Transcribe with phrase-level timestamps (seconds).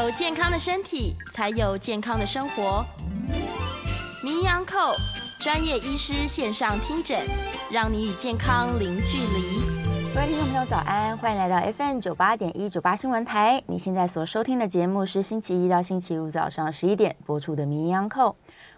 [0.00, 2.82] 有健康的身体，才有健康的生活。
[4.24, 4.94] 名医扣
[5.38, 7.20] 专业医师线上听诊，
[7.70, 9.60] 让你与健康零距离。
[10.14, 13.62] 各位听众朋友，早安，欢迎来到 FM 九八点一九八新闻台。
[13.66, 18.34] 你现在所收听的节目是星期一到星期五早上十一点播出的名医昂扣。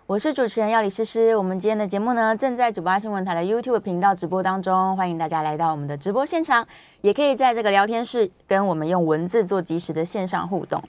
[0.09, 6.67] 我是主持人药理诗诗，我们今天的节目呢，正在九八新闻台的 YouTube 频道直播当中，欢迎大家来到我们的直播现场，
[7.03, 10.83] 也可以在这个聊天室跟我们用文字做即时的线上互动。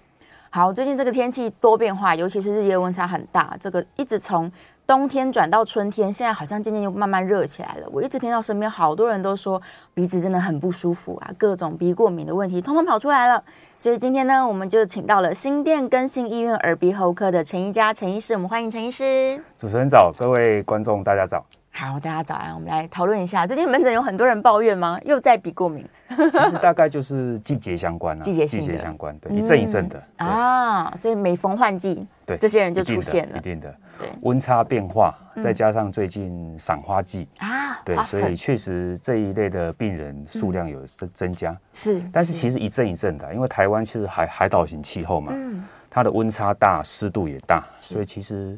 [0.55, 4.51] 好，最近这个天气多变化，尤其是日夜温差很大，这个一直从
[4.85, 7.87] 冬天转到春天，现在好像渐渐又慢慢热起来了。
[7.91, 9.59] 我一直听到身边好多人都说
[9.95, 13.43] 鼻子真的很不舒服啊，各种鼻过敏的问题通通跑出来了。
[13.79, 19.43] 所以今天呢，我们就请到了新店更新医院耳鼻喉科的陈宜佳陈医师，我们欢迎陈医师。
[19.57, 21.43] 主持人早，各位观众大家早。
[21.75, 22.53] 好，大家早安。
[22.53, 24.99] 我们来讨论一下，最近门诊有很多人抱怨吗？
[25.03, 25.83] 又在比过敏？
[26.07, 30.93] 其实大概就是季节相关啊，季节季节相关，对，一阵一阵的、嗯、啊。
[30.95, 33.73] 所以每逢换季，对这些人就出现了，一定的。
[33.97, 41.57] 对，温差变化，再加上最近赏花季啊，对，所以确实这一类的病人数量有增增加。
[41.71, 48.55] 是，但是其实一阵一阵的，因为台湾其实海海岛型气候嘛，嗯，它的温差大，湿度也大，所以其实。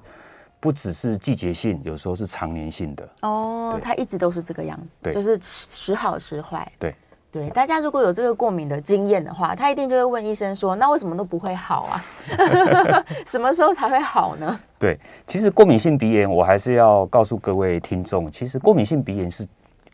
[0.65, 3.79] 不只是季节性，有时候是常年性的哦。
[3.79, 6.67] 它一直都是这个样子，对，就是时好时坏。
[6.79, 6.95] 对
[7.31, 12.03] 对，大家如果有这个过敏的经验的话，他一定就会问医生说：“那为什么都不会好啊？
[13.27, 19.45] 什么时候才会好呢？”对，其实过敏性鼻炎，我还是要告诉各位听众，其实过敏性鼻炎是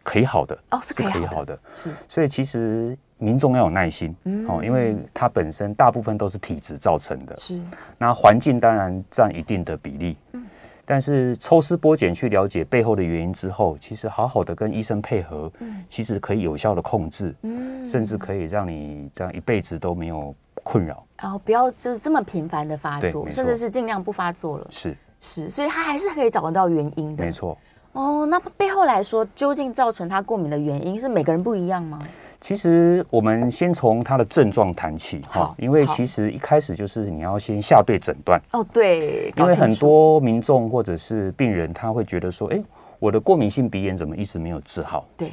[0.03, 1.59] 可以好的哦，是可以好的，是可以好的。
[1.75, 7.59] 是，所以其实民众要有耐心，嗯，哦，因为它本身大部分都是体质造成的，是。
[7.97, 10.45] 那环境当然占一定的比例，嗯。
[10.91, 24.93] 但是抽丝剥茧去了解背后的原因之后，其实好好的跟医生配合，嗯，其实可以有效的控制，嗯，甚至可以让你这样一辈子都没有困扰，然后不要就是这么频繁的发作，甚至是尽量不发作了，是。
[25.21, 27.57] 是，所以他还是可以找得到原因的，没错。
[27.93, 31.99] 哦，那背后来说，究竟造成他过敏的原因是每个人不一样吗？
[32.41, 38.41] 其实我们先从他的症状谈起哈，因为其实一开始就是你要先下对诊断。
[38.51, 42.59] 哦，对，因为很多民众或者是病人他会觉得说，哎，
[42.97, 45.05] 我的过敏性鼻炎怎么一直没有治好？
[45.15, 45.31] 对，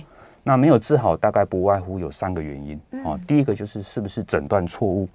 [0.49, 2.81] 那没有治好大概不外乎有三个原因。
[3.05, 5.07] 啊，第一个就是是不是诊断错误？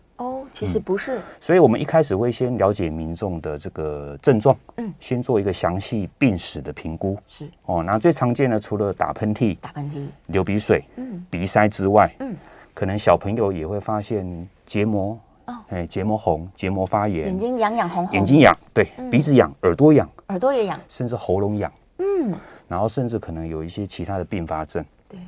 [0.52, 7.50] 其实不是、嗯，所以我们一开始会先了解民众的这个症状，嗯，先做一个详细病史的评估，是。
[7.66, 7.82] 哦。
[7.82, 12.36] 那最常见的除了打喷嚏、打喷嚏、流鼻水、嗯，鼻塞之外，嗯，
[12.76, 22.32] 可能小朋友也会发现结膜，哦，哎，结膜红、结膜发炎，眼睛痒痒红红，眼睛痒，对，嗯、鼻子痒，耳朵痒，耳朵也痒，甚至喉咙痒，嗯，
[22.68, 25.20] 然后甚至可能有一些其他的并发症，对。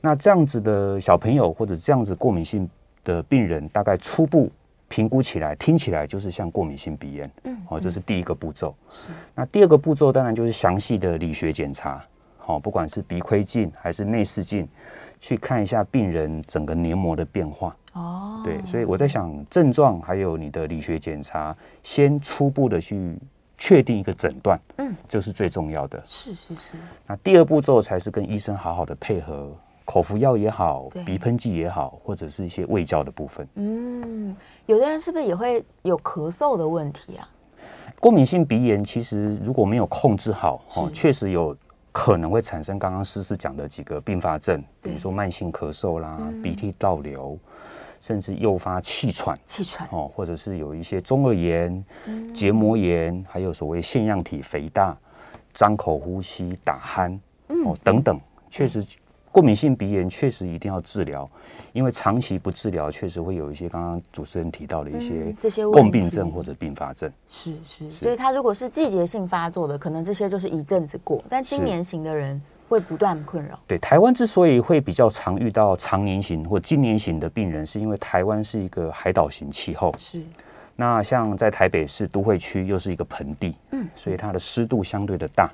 [0.00, 2.68] 那这样子的小朋友或者这样子过敏性
[3.04, 4.50] 的病人，大概初步。
[4.86, 8.72] 评估起来，听起来就是像过敏性鼻炎，嗯，哦，这是第一个步骤。
[9.34, 12.04] 那第二个步骤当然就是详细的理学检查，
[12.36, 14.68] 好，不管是鼻窥镜还是内视镜，
[15.18, 17.74] 去看一下病人整个黏膜的变化。
[17.94, 23.18] 哦，对，所以我在想，症状还有你的理学检查，先初步的去
[23.56, 26.02] 确定一个诊断，嗯，这是最重要的。
[26.04, 26.70] 是是是。
[27.06, 29.50] 那第二步骤才是跟医生好好的配合。
[29.86, 33.46] 口服药也好，鼻喷剂也好，或者是一些胃教的部分。
[33.56, 34.34] 嗯，
[34.64, 37.28] 有的人是不是也会有咳嗽的问题啊？
[38.00, 41.54] 过敏性鼻炎其实如果没有控制好，哦，确实有
[41.92, 47.38] 可能会产生刚刚诗诗讲的几个并发症，比如说慢性咳嗽啦、嗯、鼻涕倒流，
[48.04, 49.88] 甚至诱发气喘、气喘。
[49.90, 54.94] 哦，或者是有一些中耳炎、嗯、结膜炎，还有所谓腺样体肥大、
[55.54, 58.20] 张口呼吸、打鼾、嗯、哦等等，
[58.50, 58.84] 确实。
[59.32, 61.28] 过敏性鼻炎确实一定要治疗，
[61.72, 67.10] 因为长期不治疗，确实会有一些刚刚主持人提到的一些这些共病症或者并发症。
[67.26, 73.58] 是是，所以他如果是季节性发作的，可能这些就是一阵子过，但今年型的人会不断困扰。
[73.66, 79.94] 对，台湾之所以会比较常遇到长年型或经年型的病人，是因为台湾是一个海岛型气候。
[79.98, 80.20] 是，
[80.76, 85.50] 那像在台北市都会区又是一个盆地，嗯，所以它的湿度相对的大，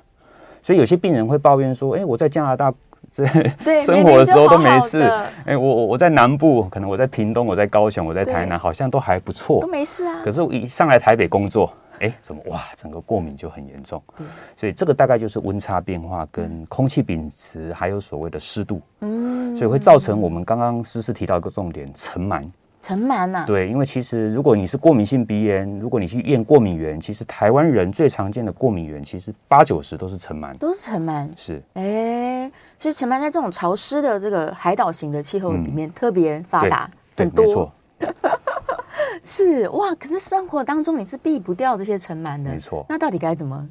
[0.61, 2.73] 所以有些病人会抱怨说：“哎，我在加拿大。”
[3.11, 3.25] 这
[3.81, 5.01] 生活的时候都没事，
[5.43, 10.21] 哎，我我我在南部，可能我在屏东，我在高雄，我在台南，好像都还不错，都没事啊。
[10.23, 14.01] 可是我一上来台北工作，哎，怎么哇，整个过敏就很严重。
[14.17, 14.25] 对，
[14.57, 22.43] 所以这个大概就是温差变化跟空气品质，还有所谓的湿度，嗯，所以会造成我们刚刚诗诗提到一个重点，尘螨。
[22.81, 37.71] 尘螨呐，对，因为其实如果你是过敏性鼻炎，如果你去验过敏源，其实台湾人最常见的过敏源，其实八九十都是尘螨，都是尘螨，是，哎，所以尘螨在这种潮湿的这个海岛型的气候里面特别发达，很多，没错。
[39.23, 42.85] 是哇，可是生活当中你是避不掉这些尘螨的，没错。
[42.89, 43.67] 那到底该怎么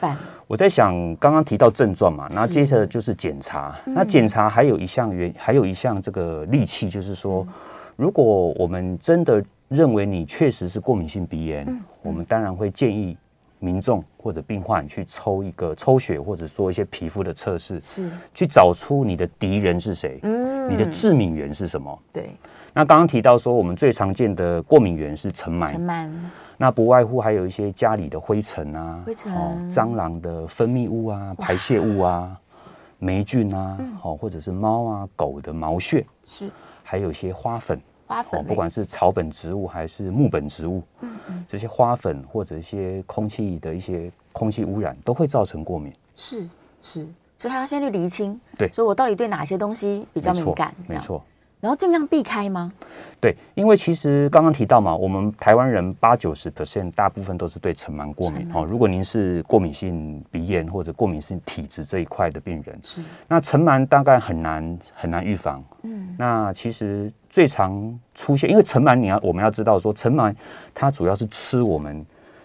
[0.00, 0.16] 办？
[0.46, 3.74] 我在想，刚刚提到症状嘛，然后接着就是检查。
[3.84, 7.46] 那检查还有一项原，还有一项这个利器，就是说，
[7.96, 8.24] 如果
[8.58, 11.66] 我们真的认为你确实是过敏性鼻炎，
[12.02, 13.16] 我们当然会建议
[13.58, 21.98] 民众或者病患去抽一个抽血，或者做一些皮肤的测试，是去找出你的敌人是谁，嗯，你的致敏源是什么？
[22.12, 22.30] 对。
[22.76, 26.12] 那刚刚提到说，我们最常见的过敏源是尘螨，尘螨。
[26.56, 32.36] 那不外乎还有一些家里的灰尘啊，灰尘、哦、蟑螂的分泌物啊、排泄物啊、
[32.98, 36.50] 霉菌啊，哦，或者是猫啊、狗的毛屑，是，
[36.82, 45.92] 还有一些花粉，花粉、哦，不管是草本植物还是木本植物，嗯嗯，这些花粉或者一些空气的一些空气污染，都会造成过敏。
[46.16, 46.48] 是
[46.82, 47.06] 是，
[47.38, 50.74] 所以他要先去厘清，对，所以我到底对哪些东西比较敏感？
[50.88, 51.22] 没错。
[51.64, 52.70] 然后尽量避开吗？
[53.22, 58.66] 对，因为其实刚刚提到嘛，我们台湾人八九十 percent 大部分都是对尘螨过敏哦。
[58.66, 65.64] 如果您是过敏性鼻炎或者过敏性体质这一块的病人，是那尘螨大概很难很难预防。
[65.84, 70.34] 嗯，那其实最常出现，因为尘螨你要我们要知道说，尘螨
[70.74, 72.04] 它主要是吃我们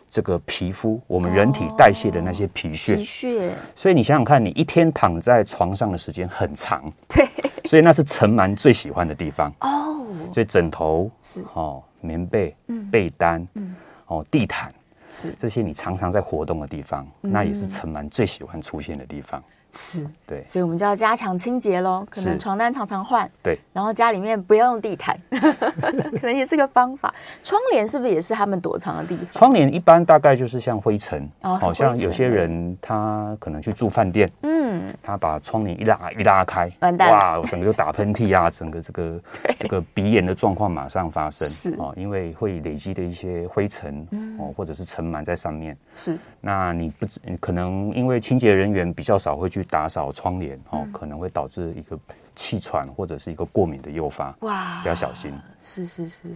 [0.10, 2.95] 这个皮肤，我们人体代谢的那些皮屑。
[2.95, 3.51] 皮屑。
[3.75, 6.81] 所以你想想看，你一天躺在床上的时间很长。
[7.10, 7.27] 对。
[7.69, 9.54] 所以那是尘螨最喜欢的地方。
[9.60, 11.45] 哦，所以枕头是。
[11.54, 12.56] 哦，棉被、
[12.92, 13.75] 被单、嗯。
[14.07, 14.74] 哦，地毯
[15.12, 15.31] 是。
[15.38, 19.44] 这些你常常在活动的地方，那也是尘螨最喜欢出现的地方。
[19.71, 22.06] 是对，所以我们就要加强清洁喽。
[22.10, 27.13] 可能床单常常换，对，然后家里面不要用地毯， 可能也是个方法。
[27.44, 29.27] 窗帘是不是也是他们躲藏的地方？
[29.31, 37.12] 窗帘一般大概就是像灰尘，好像有些人他可能去住饭店，嗯，他把窗帘一拉一拉开，完蛋。
[37.12, 39.22] 哇，整个就打喷嚏啊， 整个这个
[39.57, 41.75] 这个鼻炎的状况马上发生，是。
[41.77, 44.07] 哦，因为会累积的一些灰尘
[44.39, 46.18] 哦，或者是尘螨在上面，是。
[46.41, 47.06] 那你不
[47.39, 49.59] 可能因为清洁人员比较少会去。
[49.59, 52.00] 去打扫窗帘哦，可能会导致一个
[52.33, 54.33] 气喘或者是一个过敏的诱发。
[54.39, 55.33] 哇，要小心。
[55.59, 56.30] 是是是，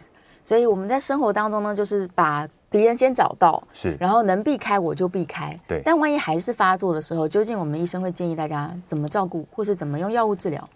[0.44, 5.58] 所以我们在生活当中呢，就是把敌人先找到，是，然后能避开我就避开。
[5.66, 10.70] 对，但万一还是发作的时候，究竟我们医生会建议大家怎么照顾，或是怎么用药物治疗？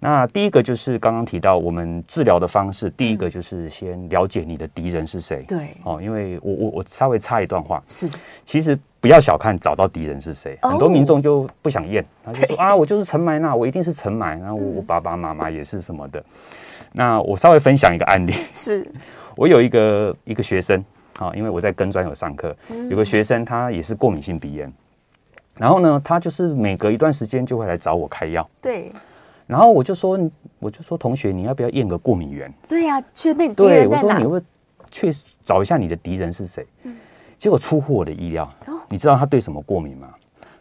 [0.00, 5.44] 那第一个就是刚刚提到我们治疗的方式，第一个就是先了解你的敌人是谁。
[5.48, 8.08] 对，哦，因为我我我稍微插一段话，是，
[8.44, 8.78] 其实。
[9.00, 16.20] 不要小看找到敌人是谁，很多民众就不想验，他就说啊，我就是尘埋，那我一定是尘埋，然后我我爸爸妈妈也是什么的。
[16.90, 18.84] 那我稍微分享一个案例，是。
[19.38, 20.84] 我有一个一个学生，
[21.20, 22.52] 啊，因为我在跟专有上课，
[22.90, 24.72] 有个学生他也是过敏性鼻炎，
[25.60, 28.90] 然后呢，他就是每隔一段时间就会来找我开药，对，
[29.48, 30.16] 然后我就说，
[30.60, 32.52] 我就说同学，你要不要验个过敏源？
[32.68, 34.02] 对呀，确定敌人在哪？
[34.02, 34.40] 对，我说你会
[34.90, 36.66] 确实找一下你的敌人是谁？
[37.38, 38.46] 结果出乎我的意料。
[38.90, 40.08] 你知道他对什么过敏吗？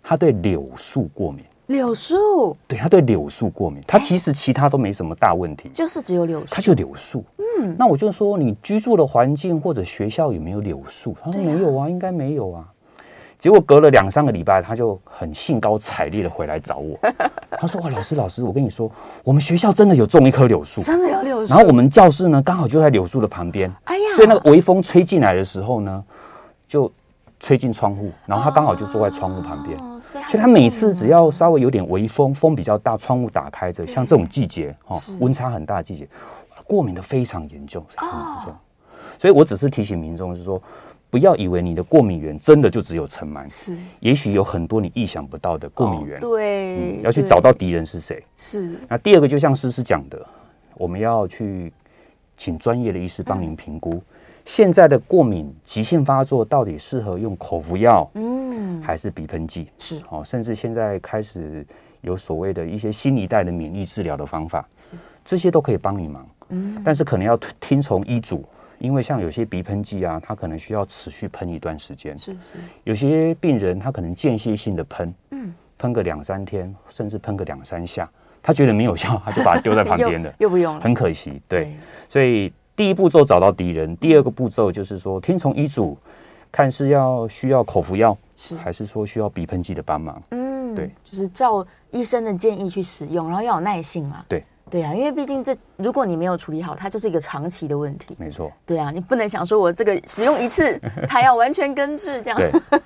[0.01, 1.43] 他对柳树过敏。
[1.65, 2.55] 柳树？
[2.65, 3.83] 对，他对柳树过敏。
[3.85, 6.47] 他其实其他都没什么大问题，就是只有柳树。
[6.49, 7.25] 他就柳树。
[7.59, 11.13] 嗯，那我就说你居住的环境或者学校有没有柳树？
[11.21, 12.73] 他说没有啊，应该没有啊。
[13.37, 16.97] 结果隔了两三个礼拜，他就很兴高采烈的回来找我。
[17.59, 18.91] 他说：“哇，老师，老师，我跟你说，
[19.23, 21.53] 我们学校真的有种一棵柳树，真的有柳树。
[21.53, 23.71] 然后我们教室呢，刚好就在柳树的旁边。
[23.85, 26.03] 哎呀，所以那个微风吹进来的时候呢，
[26.67, 26.91] 就。”
[27.39, 36.09] 吹进窗户，然后他刚好就坐在窗户旁边，哦，所以他每次只要稍微有点微风，风比较大，窗户打开着，像这种季节哦，温差很大的季节，
[36.65, 38.51] 过敏的非常严重，很严重。
[39.19, 40.59] 所以我只是提醒民众，就是说，
[41.17, 48.23] 不要以为你的过敏源真的就只有尘螨，是，也许有很多你意想不到的过敏源，对，要去找到敌人是谁。
[48.37, 48.75] 是。
[48.87, 50.23] 那第二个，就像诗诗讲的，
[50.75, 51.73] 我们要去
[52.37, 53.99] 请专业的医师帮您评估。
[54.45, 59.69] 现在的过敏急性发作到底适合用口服药，嗯，还是鼻喷剂？
[59.79, 61.65] 是哦，甚至现在开始
[62.01, 64.63] 有所谓的一些新一代的免疫治疗的方法，
[65.25, 66.29] 这些都可以帮你忙。
[66.49, 68.45] 嗯，但是可能要听从医嘱，
[68.79, 72.17] 因为像有些鼻喷剂啊，它可能需要持续喷一段时间。
[72.17, 72.39] 是是，
[72.83, 78.09] 有些病人他可能间歇性的喷，嗯，喷个两三天，甚至喷个两三下，
[78.41, 81.41] 他觉得没有效，他就把它丢在旁边了， 又不用了，很可惜。
[81.47, 81.75] 对，
[82.07, 82.53] 所以。
[82.77, 85.97] 第一步骤找到敌人，第二个步骤就是说听从医嘱，
[86.51, 90.21] 看是要需要口服药，是还是说需要鼻喷剂的帮忙？
[90.29, 94.23] 嗯，对，就是照医生的建议去使用，然后要有耐性嘛。
[94.29, 98.15] 对，对啊，因为毕竟这如果你没有处理好，它就是一个长期的问题。
[98.19, 98.51] 没错。
[98.65, 102.39] 对啊，你不能想说我这个使用一次，它要完全根治这样。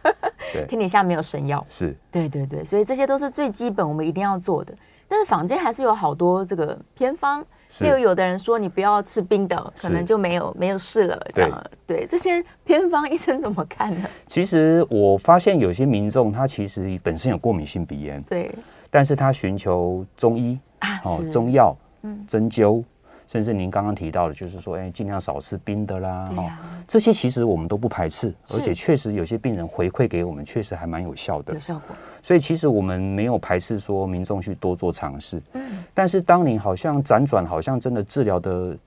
[0.67, 1.65] 天底下没有神药。
[1.69, 1.95] 是。
[2.11, 4.73] 对对对，所以这些都是最基本我们一定要做的。
[5.07, 7.41] 但是坊间还是有好多这个偏方，
[7.81, 11.27] 例如有的人说你不要吃冰的，可能就没有没有事了。
[11.33, 14.07] 这样对，对这些偏方，医生怎么看呢？
[14.25, 18.49] 其实我发现有些民众他其实本身有过敏性鼻炎，对，
[18.89, 20.70] 但是他寻求中医啊，
[21.03, 22.83] 哦，中药，嗯，针灸。
[23.27, 31.95] 甚至您刚刚提到的，就是说，哎，尽量少吃冰的啦，哈、啊，这些其实我们都不排斥，而且确实有些病人回馈给我们，确实还蛮有效的，有效果。
[32.21, 38.77] 所以其实我们没有排斥说民众去多做尝试，嗯，但是当你好像辗转，好像真的治疗的。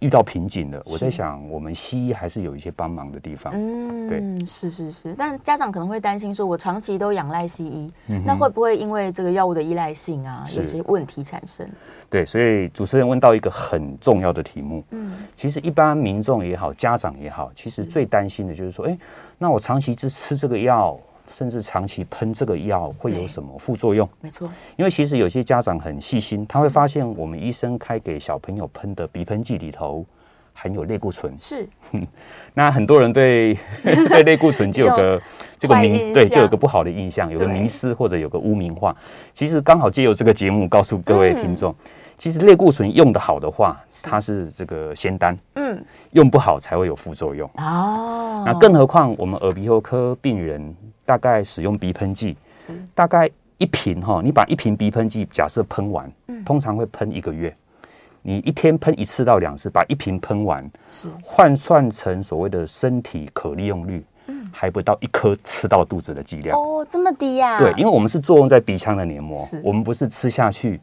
[0.00, 3.52] 遇到瓶颈了，我在想，我们西医还是有一些帮忙的地方。
[3.56, 5.14] 嗯，对，是是是。
[5.18, 11.68] 但家长可能会担心说，我长期都仰赖西医，嗯、那会不会因为这个药物的依赖性啊，有些问题产生？
[12.08, 14.84] 对，所以主持人问到一个很重要的题目。
[14.90, 18.96] 嗯，其实一般民众也好，家长也好，其实最担心的就是说，哎，
[19.36, 20.98] 那我长期吃吃这个药。
[21.32, 24.08] 甚至长期喷这个药会有什么副作用？
[24.20, 30.04] 没错，因为其实有些家长很细心，他会发现我们医生开给小朋友喷的鼻喷剂里头
[30.52, 31.32] 含有类固醇。
[31.40, 31.68] 是，
[32.54, 35.20] 那很多人对 对类固醇就有个
[35.58, 38.96] 这个名，对，就有个不好的印象，有个迷思或者有个污名化。
[39.32, 41.72] 其实刚好借由这个节目告诉各位听众。
[41.72, 45.80] 嗯其实类固醇用得好的话，它是这个仙丹，嗯，
[46.10, 48.42] 用不好才会有副作用哦。
[48.44, 50.74] 那更何况我们耳鼻喉科病人
[51.08, 52.36] 大概使用鼻喷剂，
[52.94, 56.12] 大概一瓶哈，你把一瓶鼻喷剂假设喷完，
[56.44, 57.56] 通常会喷一个月，
[58.20, 61.08] 你一天喷一次到两次，把一瓶喷完，是。
[61.22, 66.54] 换算成所谓的身体可利用率，嗯，还不到一颗吃到肚子的剂量。
[66.54, 67.58] 哦，这么低呀？
[67.58, 70.78] 对，因为我们是作用在鼻腔的黏膜，我们不是吃下去。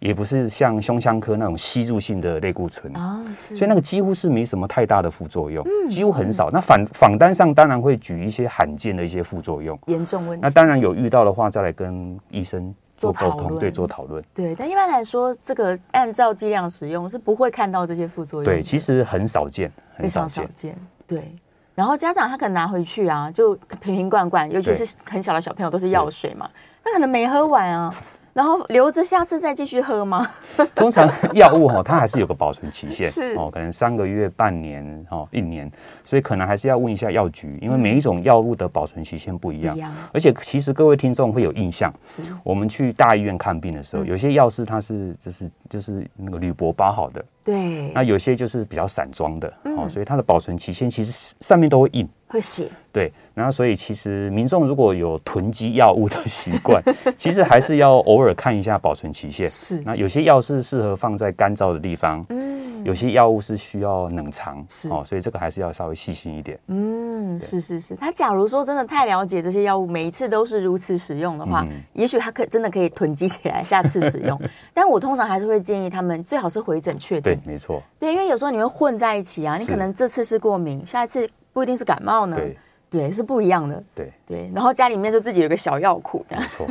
[0.00, 6.50] 也不是像胸腔科那种吸入性的类固醇啊，所以那个几乎是没什么太大的副作用，几乎很少。
[6.50, 10.42] 那反访单上当然会举一些罕见的一些副作用，严重问题。
[10.42, 14.22] 那当然有遇到的话，再来跟医生做沟通，对，做讨论。
[14.32, 18.44] 对，但一般来说，这个按照剂量使用是不会看到这些副作用。
[18.44, 20.76] 对，其实很少见，非常少见。
[21.08, 21.34] 对，
[21.74, 26.48] 然后家长他可能拿回去啊，就瓶瓶罐罐，尤其是很小的小朋友都是药水嘛，
[26.84, 27.92] 他可能没喝完啊。
[28.32, 30.26] 然后留着下次再继续喝吗？
[30.74, 35.70] 通常药物哈，它还是有个保存期限， 是哦，可能三个月、半年、哦一年，
[36.04, 39.76] 所以可能还是要问一下药局，因为每一种药物的保存期限不一样。
[40.12, 52.08] 而且其实各位听众会有印象，是我们去大医院看病的时候，有些药是它是就是就是那个铝箔包好的，对，那有些就是比较散装的，哦，所以它的保存期限其实上面都会印。
[52.28, 56.82] 会写对，然后所以其实民众如果有囤积药物的习惯，
[57.16, 59.48] 其实还是要偶尔看一下保存期限。
[59.48, 66.58] 是，那有些药是适合放在干燥的地方，嗯，有些药物是需要冷藏，是哦，所以这个还是要稍微细心一点。
[66.66, 74.40] 嗯，是是是，他假如说真的太了解这些药物，每一次都是如此使用的话，嗯、也许他可真的可以囤积起来，下次使用。
[74.74, 77.34] 但我通常还是会建议他们最好是回诊确定。
[77.34, 77.80] 对，没错。
[77.98, 81.28] 对，因为有时候你会混在一起啊，你可能这次是过敏，下一次。
[81.58, 82.56] 不一定是感冒呢，对，
[82.88, 84.48] 对，是不一样的，对对。
[84.54, 86.64] 然后家里面就自己有个小药库，没错。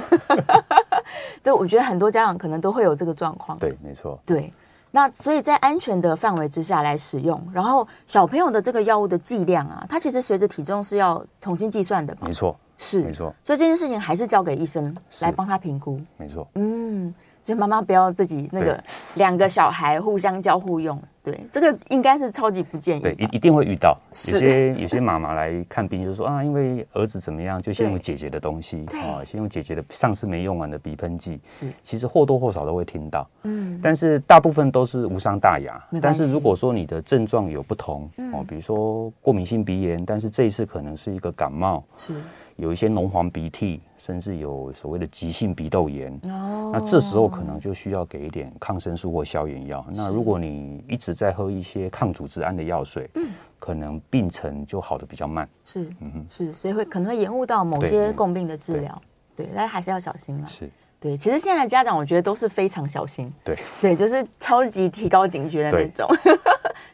[1.43, 4.17] 就我觉得很多家长可能都会有这个状况，对，没错。
[4.25, 4.49] 对，
[4.91, 13.35] 那所以在安全的范围之下来使用，然后小朋友的这个药物的剂量啊，它其实随着体重是要重新计算的，没错，是没错。
[13.43, 16.47] 所以这件事情还是交给医生来帮他评估，没错。
[16.55, 17.13] 嗯，
[17.47, 18.77] 所以妈妈不要自己那个
[19.15, 21.01] 两个小孩互相交互用。
[21.23, 22.99] 对，这个应该是超级不建议。
[22.99, 23.97] 对，一一定会遇到。
[24.33, 31.39] 有些有些妈妈来看病，就说啊，因为儿子怎么样，就先用姐姐的东西，啊，先用姐姐的上次没用完的鼻喷剂。
[31.47, 33.25] 是，其实或多或少都会听到。
[33.43, 35.81] 嗯，但是大部分都是无伤大雅。
[36.01, 41.81] 但是如果说你的症状有不同，哦，比如说过敏性鼻炎，但是这一次可能是一个感冒。
[41.95, 42.21] 是。
[42.57, 49.85] 有一些脓黄鼻涕，甚至有所谓的急性鼻窦炎，哦，那这时候可能就需要给一点抗生素或消炎药。
[49.91, 55.47] 那如果你一直在喝一些抗组织胺的药水，嗯，可能病程就好的比较慢。
[55.63, 59.01] 是，嗯哼，是，所以会可能会延误到某些共病的治疗。
[59.35, 60.47] 对，大家还是要小心了。
[60.47, 60.67] 是，
[60.99, 63.31] 对，其实现在的家长我觉得都是非常小心。
[63.43, 66.09] 对，对，就是超级提高警觉的那种。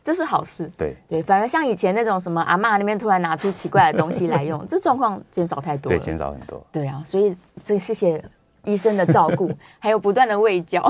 [0.03, 6.61] 这是好事，对对，反而像以前那种什么阿嬷那边突然拿出奇怪的东西来用， 这状况减少太多了，对，减少很多。
[6.73, 7.33] 对啊，所以
[7.63, 8.21] 这谢谢
[8.65, 10.83] 医生的照顾， 还有不断的喂教，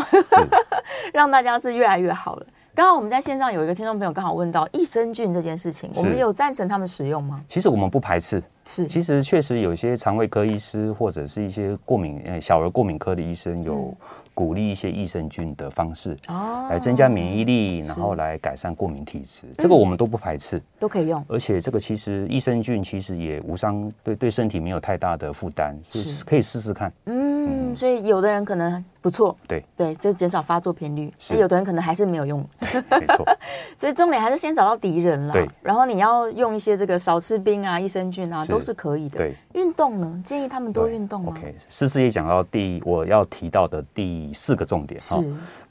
[1.13, 2.45] 让大家是越来越好了。
[2.75, 7.39] 刚刚我们在线上有一个听众朋友刚好问到益生菌这件事情，我们有赞成他们使用吗？
[7.45, 8.87] 其实我们不排斥，是。
[8.87, 13.95] 其实确实有些肠胃科医师或者是一些过敏呃小儿过敏科的医生有
[14.33, 21.23] 鼓励一些益生菌的方式，哦，来增加免疫力，然后来改善过敏体质，这个我们都不排斥，都可以用。
[21.27, 26.91] 而且这个其实益生菌其实也无伤，对对身体没有太大的负担，是可以试试看。
[27.05, 31.11] 嗯，所以有的人可能不错，对对，就减少发作频率。
[31.29, 32.43] 那有的人可能还是没有用，
[32.89, 33.25] 没错。
[33.75, 35.47] 所以重点还是先找到敌人了，对。
[35.61, 39.17] 然后你要用一些这个少吃冰啊、益生菌啊，都是可以的。
[39.17, 45.17] 对，运动呢，建议他们多运动吗？OK，诗诗也讲到第我要提到的第四个重点哈。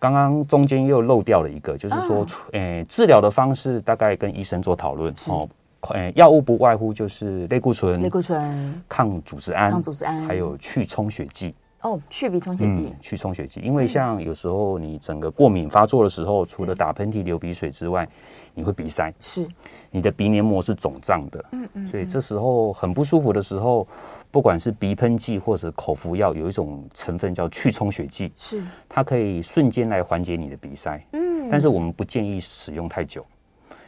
[0.00, 5.48] 刚刚中间又漏掉了一个，就是说，诶，治疗的方式大概跟医生做讨论哦。
[5.94, 11.54] 诶，药物不外乎就是类固醇、类固醇、抗组织胺、抗组织胺，还有去充血剂。
[11.82, 13.60] 哦，去鼻充血剂、嗯，去充血剂。
[13.60, 18.08] 因为像有时候你整个过敏发作的时候，除了打喷嚏、流鼻水之外，
[18.54, 19.44] 你会鼻塞，是
[19.90, 21.44] 你的鼻黏膜是肿胀的。
[21.50, 23.84] 嗯嗯，所以这时候很不舒服的时候，
[24.32, 30.98] 不管是鼻喷剂或者口服药，有一种成分叫去充血剂，是它可以瞬间来缓解你的鼻塞。
[31.12, 33.24] 嗯，但是我们不建议使用太久。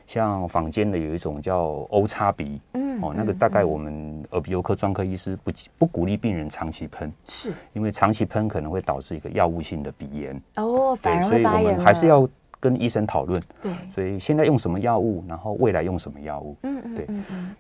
[0.07, 10.39] 像坊间的有一种叫 O 叉鼻，嗯，哦，那个大概我们耳鼻喉科专科医师不不鼓励病人长期喷，是因为长期喷可能会导致一个药物性的鼻炎。
[10.57, 11.63] 哦，反而会发炎。
[11.63, 12.29] 所以我们还是要
[12.65, 13.43] 跟医生讨论。
[13.61, 16.57] 对，所以现在用什么药物，然后未来用什么药物。
[16.63, 17.07] 嗯嗯，对。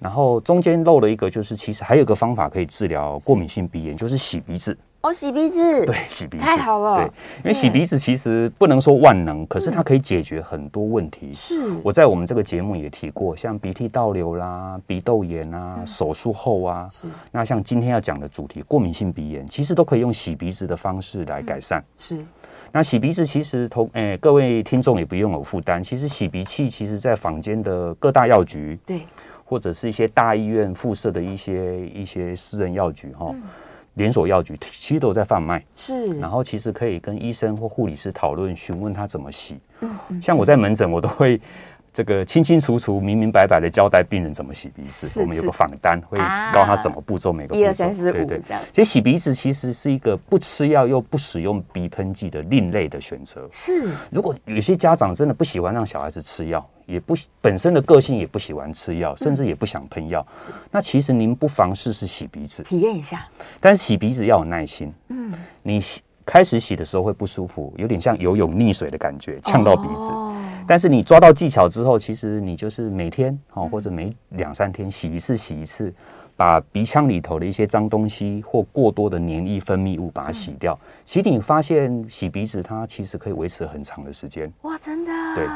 [0.00, 4.75] 然后中间漏了一个，就是其实还有一个方法可以治疗过敏性鼻炎，就是洗鼻子。
[5.02, 6.96] 哦，洗鼻子，对，洗鼻子太好了。
[6.96, 11.30] 对，因为洗鼻子其实不能说万能，可是它可以解决很多问题。
[11.30, 17.06] 是，我在我们这个节目也提过，像鼻涕倒流啦、鼻窦炎啊、手术后啊，是。
[17.30, 21.84] 那像今天要讲的主题，过敏性鼻炎，其实都可以用洗鼻子的方式来改善。
[21.99, 22.25] 是。
[22.75, 25.81] 那洗鼻子其实同诶，各位听众也不用有负担。
[25.81, 29.02] 其实洗鼻器，其实在坊间的各大药局，对，
[29.45, 33.33] 或者是一些大医院附设的一些一些私人药局，哈。
[33.95, 39.57] 连锁药局其实都在贩卖，是，然后其实可以跟医生或护理师讨论，询问他怎么洗。
[39.83, 41.40] 嗯，嗯，像我在门诊，我都会
[41.95, 45.07] 这个清清楚楚、明明白白的交代病人怎么洗鼻子。
[45.07, 46.19] 是，我们有个访单，会
[46.53, 47.61] 告诉他怎么步骤，每个步骤。
[47.61, 48.61] 一二三四五，对对，这样。
[48.73, 53.49] 其实洗鼻子其实是一个不吃药又不使用鼻喷剂的另类的选择。
[53.51, 56.69] 是，如果有些家长真的不喜欢让小孩子吃药。
[56.87, 60.21] 也不本身的个性也不喜欢吃药，甚至也不想喷药。
[60.47, 63.26] 嗯、那其实您不妨试试洗鼻子，体验一下。
[63.59, 64.93] 但是洗鼻子要有耐心。
[65.09, 70.13] 嗯，你洗开始洗的时候会不舒服，有点像游泳溺水的感觉，呛到鼻子。
[70.65, 75.93] 哦、但是你抓到技巧之后，其实你就是每天哦，或者每两三天洗一次，洗一次，
[76.37, 80.79] 把鼻腔里头的一些脏东西或过多的黏液分泌物把它洗掉。
[80.83, 84.50] 嗯、洗你发现洗鼻子它其实可以维持很长的时间。
[84.63, 85.13] 哇，真的？
[85.35, 85.47] 对。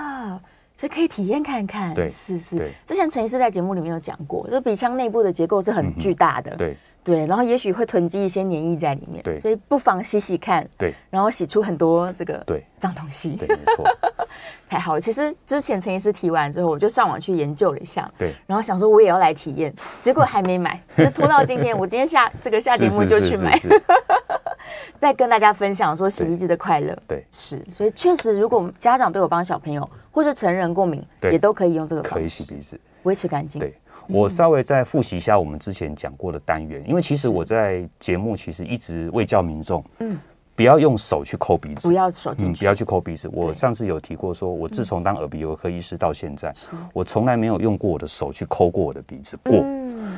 [0.78, 2.70] 所以可以体验看看，对，是是。
[2.86, 6.76] 之前陈医师在节目里面有讲过，这鼻腔内部的结构是很巨大的，对。
[7.04, 12.62] 对，然后也许会囤积一些黏液在里面，对，所以不妨洗洗看，对，然后洗出很多这个对。
[12.76, 13.84] 脏东西，对，没错，
[14.68, 15.00] 太好了。
[15.00, 23.58] 其实之前陈医师提完之后，我就上网去研究了一下，对，然后想说我也要来体验，结果还没买， 就拖到今天，我今天下这个下节目就去买。
[25.00, 29.88] 再跟大家分享说洗鼻子的快乐，对，是，所以确实，如果家长都有帮小朋友
[30.18, 31.00] 或是成人过敏，
[31.30, 33.60] 也都可以用这个方式，可以洗鼻子，维持干净。
[33.60, 33.72] 对，
[34.08, 40.18] 我稍微再复习一下我们之前讲过的单元，因为其实我在节目其实一直未教民众，嗯，
[40.56, 43.30] 不要用手去抠鼻子，不要手进去，不要去抠鼻子。
[43.32, 46.52] 我上次有提过，说我自从当耳鼻喉科医师到现在，
[46.92, 49.64] 我从来没有用过我的手去抠过我的鼻子过。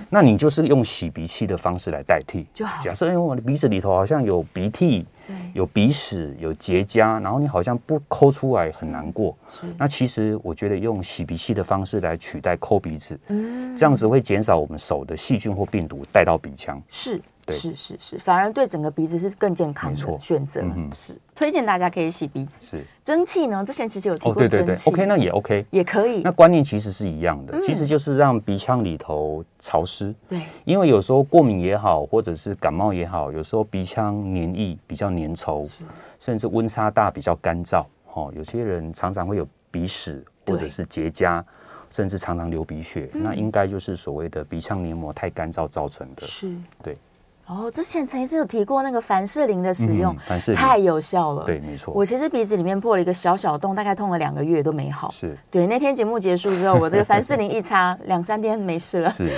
[0.09, 2.83] 那你就是用洗鼻器的方式来代替就好。
[2.83, 5.05] 假设因为我的鼻子里头好像有鼻涕，
[5.53, 9.37] 有鼻屎，有结痂，然后你好像不抠出来很难过。
[9.51, 9.67] 是。
[9.79, 16.81] 那其实我觉得用洗鼻器的方式来取代抠鼻子，嗯，这样子会减少我们手的细菌或病毒带到鼻腔。
[16.89, 17.21] 是。
[17.51, 20.61] 是是是，反而对整个鼻子是更健康的选择。
[20.63, 22.65] 嗯，是推荐大家可以洗鼻子。
[22.65, 23.65] 是蒸汽呢？
[23.65, 24.57] 之前其实有提过蒸汽。
[24.57, 26.23] 对对对，OK，那也 OK，也可以。
[26.23, 30.15] 那观念其实是一样的，其实就是让鼻腔里头潮湿。
[30.29, 35.85] 对，因为有时候过敏也好，或者是感冒也好，有时候鼻腔黏液比较粘稠，
[36.19, 37.85] 甚至温差大比较干燥。
[38.13, 41.43] 哦，有些人常常会有鼻屎或者是结痂，
[41.89, 46.27] 甚至常常流鼻血，那应该就是所谓的鼻腔黏膜太干燥造成的。
[46.27, 46.97] 是，对。
[47.51, 51.43] 哦，之前陈医师有提过那个凡士林的使用，凡士林太有效了。
[51.45, 51.93] 对，没错。
[51.93, 55.11] 我其实鼻子里面破了一个小小洞，大概痛了两个月都没好。
[55.11, 55.37] 是。
[55.51, 59.11] 对，那天节目结束之后，我这个凡士林一擦， 两三天没事了。
[59.11, 59.29] 是。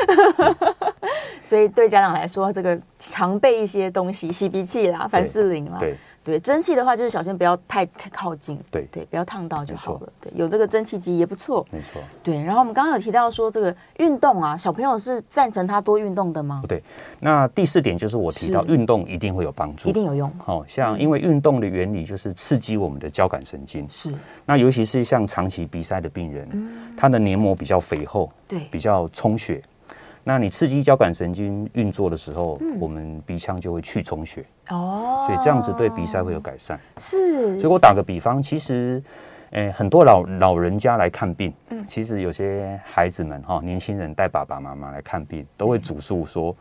[1.42, 10.12] 所以对家长来说，这个常备一些东西，洗鼻器啦，凡士林啦，对，对，蒸汽的话就是小心不要太太靠近，对对，不要烫到就好了。
[10.20, 12.00] 对，有这个蒸汽机也不错，没错。
[12.22, 16.62] 对，然后我们刚刚有提到说这个运动啊，小朋友是赞成他多运动的吗？
[16.68, 16.82] 对，
[17.18, 20.32] 那第四点就是我提到运动一定会有帮助，一定有用。
[20.38, 24.14] 好像因为运动的原理就是刺激我们的交感神经，是。
[24.46, 26.48] 那尤其是像长期鼻塞的病人，
[26.96, 29.60] 他的黏膜比较肥厚，对，比较充血。
[30.24, 34.44] 那你刺激交感神经运作的时候，嗯、我们鼻腔就会去充血。
[34.70, 36.78] 哦，所以这样子对鼻塞会有改善。
[36.98, 39.02] 是，所以我打个比方，其实，
[39.50, 46.54] 诶、欸，很多老老人家来看病，嗯，其实有些孩子们哈，年轻人带爸爸妈妈来看病，都会主诉说，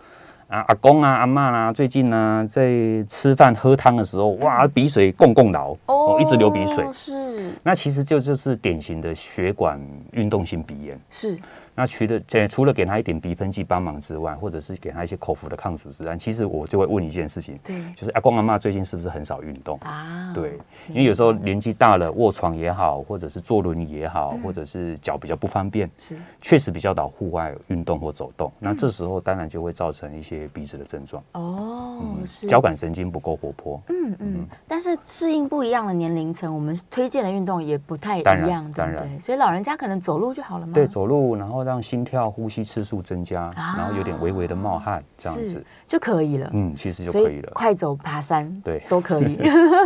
[0.48, 2.70] 啊，阿公啊，阿妈啦，最近呢、啊，在
[3.08, 7.31] 吃饭喝汤的时候，哇，鼻水共共流哦，一直流鼻水，是，
[7.64, 9.80] 那其实就就是典型的血管
[10.12, 11.38] 运动性鼻炎，是。
[11.74, 19.80] 那除了这除了给他一点鼻喷剂帮忙之外，或者是给他一些口服的抗组织胺，其实我就会问一件事情，对，就是阿公阿妈最近是不是很少运动？
[19.80, 20.34] 啊？
[20.36, 26.18] 对，因为有时候年纪大了，卧床也好，或者是坐轮椅也好，或者是脚比较不方便，是。
[26.42, 28.52] 确实比较少户外运动或走动。
[28.60, 31.24] 那这时候当然就会造成一些鼻子的症状。
[31.32, 32.48] 哦，是。
[32.48, 33.82] 交感神经不够活泼。
[33.88, 34.16] 嗯。
[34.20, 40.74] 嗯，但是适应不一样的年龄层，我们推荐的运动也不太一样，当然，所以老人家可能走路就好了嘛？
[40.74, 46.50] 对，走路，然后让让心跳、呼吸次数增加，然后有点微微的冒汗，这样子就可以了。
[46.52, 47.50] 嗯，其实就可以了。
[47.54, 49.40] 快走、爬山，对，都可以。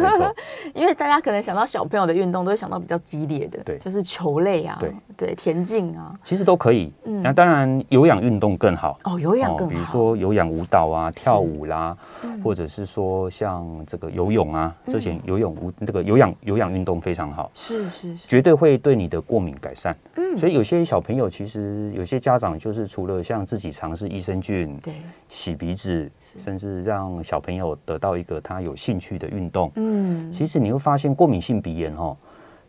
[0.74, 6.92] 因为大家可能想到小朋友的运动，都会想到比较激烈的，对，就是球类啊，对对，田径啊，其实都可以。
[7.04, 9.72] 嗯那当然，有氧运动更好哦，有氧更好。
[9.72, 11.96] 比如说有氧舞蹈啊，跳舞啦，
[12.44, 19.96] 或者是说像这个游泳啊，这些游泳舞这个有氧有氧运动非常好，是是，绝对会对你的过敏改善。
[20.16, 22.46] 嗯，所以有些小朋友其实有些家长。
[22.58, 24.94] 就是除了像自己尝试益生菌，对，
[25.30, 32.16] 洗鼻子，甚至让小朋友得到一个他有兴趣的运动，嗯，其实你会发现过敏性鼻炎哦，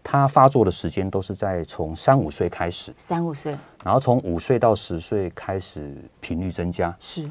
[0.03, 7.29] 它发作的时间都是在从三五岁开始，三五岁，然后从五岁到十岁开始频率增加，是，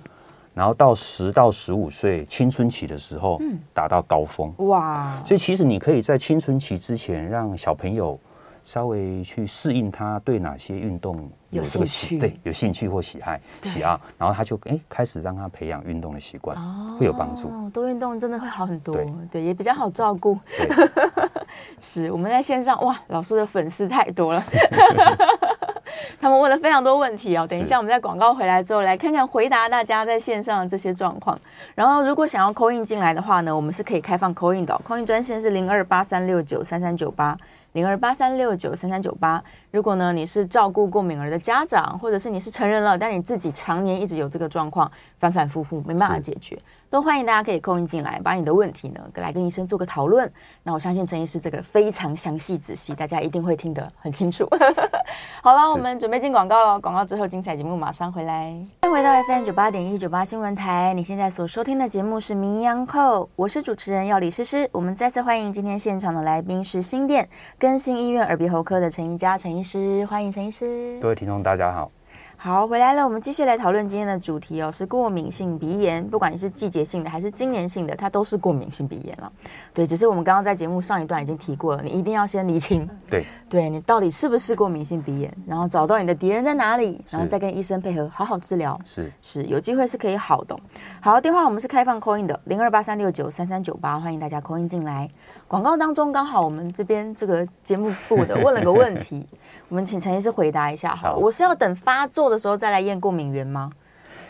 [0.56, 8.20] 然后到十到十五岁青春期的时候，嗯，达到高峰，哇，所以其实你可以在青春期之前让小朋友。
[8.66, 16.58] 稍微去适应他对哪些运动有这个喜对有兴趣或喜爱喜爱，然后他就哎开始让他培养运动的习惯，
[16.98, 17.48] 会有帮助。
[17.70, 18.98] 多运动真的会好很多，
[19.30, 20.36] 对，也比较好照顾。
[21.80, 24.42] 是我们在线上哇，老师的粉丝太多了，
[26.26, 27.46] 他们问了非常多问题哦。
[27.48, 31.40] 等一下我们在广告回来之后，来看看回答大家在线上的这些状况。
[31.76, 37.38] 然后如果想要 call in 进来的话呢，我们是可以开放 call in 的，call in 专线是零二八三六九三三九八。
[37.74, 39.44] 零二八三六九三三九八。
[39.70, 46.58] 如果呢，你是照顾过敏儿的家长，或者是你是成人了，但你自己常年一直有这个状况，反反复复没办法解决，
[46.90, 50.32] 都欢迎大家可以 call in 进来，把你的问题呢来跟医生做个讨论。
[50.64, 54.48] 那我相信陈医师这个非常详细仔细，大家一定会听得很清楚。
[55.44, 58.56] 好了，我们准备进广告了，广告之后精彩节目马上回来。
[58.82, 64.70] 欢迎回到 FM 九八点一九八新闻台，你现在所收听的节目是《名医央叩》，我是主持人要李诗诗。
[64.72, 67.28] 我们再次欢迎今天现场的来宾是新店
[67.60, 71.00] 更新医院耳鼻喉科的陈宜佳陈医师，欢迎陈医师。
[71.02, 71.92] 各位听众，大家好。
[72.46, 76.08] 好，回来了，我们继续来讨论今天的主题哦，是过敏性鼻炎。
[76.08, 79.32] 不管你是季节性的还是经年性的，它都是过敏性鼻炎了。
[79.74, 90.56] 对，只是我们刚刚在节目上一段已经提过了，你一定要先厘清， 对，对你到底是不是过敏性鼻炎，然后找到你的敌人在哪里，然后再跟医生配合好好治疗，是是有机会是可以好的。
[91.02, 95.10] 好，电话我们是开放 call in 的，零二八三六九三三九八，欢迎大家 call in 进来。
[95.48, 99.26] 广告当中刚好我们这边这个节目部的问了个问题。
[99.68, 103.72] 我们请陈医师回答一下好，好，我是要等发作的时候再来验过敏原吗？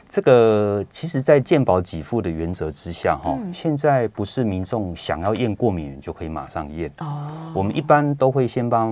[0.08, 7.32] 这个其实，在健保给付的原则之下，哈、嗯，现在不是民众想要验过敏原就可以马上验哦。
[7.56, 8.91] 我们一般都会先帮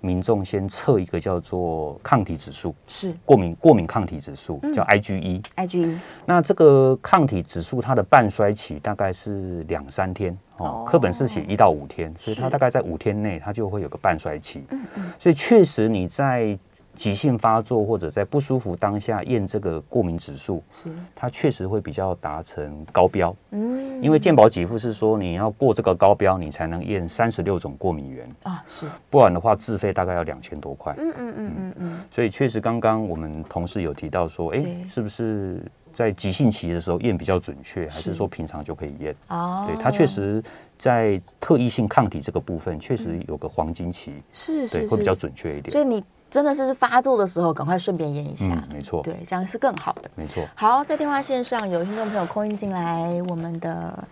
[0.00, 5.42] 民众先测一个叫做抗体指数，是过敏过敏抗体指数，叫 IgE。
[5.56, 5.98] IgE。
[6.24, 14.64] 那这个抗体指数它的半衰期大概是两三天哦，课本是写一到五天，所以它大概在五天内它就会有个半衰期。
[14.70, 15.12] 嗯嗯。
[15.18, 16.56] 所以确实你在。
[16.94, 23.34] 急性发作或者在不舒服当下验这个过敏指数，是它确实会比较达成高标。
[23.50, 30.94] 嗯，因为健保给付是说你要过这个高标，你才能验三十六种过敏原啊，是，不然的话自费大概要两千多块。
[30.98, 32.00] 嗯嗯嗯嗯嗯。
[32.10, 35.60] 所以确实刚刚我们同事有提到说，哎，是不是
[35.92, 39.14] 在急性期的时候验比较准确，还是说平常就可以验？
[39.28, 40.42] 哦，对，它确实
[40.78, 45.70] 在特异性抗体这个部分确实有个黄金期，是，对，会比较准确一点。
[45.70, 46.02] 所以你。
[46.34, 50.44] 真的是发作的时候，赶快顺便验一下，没错，对，这样是更好的，没错。
[50.56, 54.02] 好，在电话线上有听众朋友 call in 进来，我们的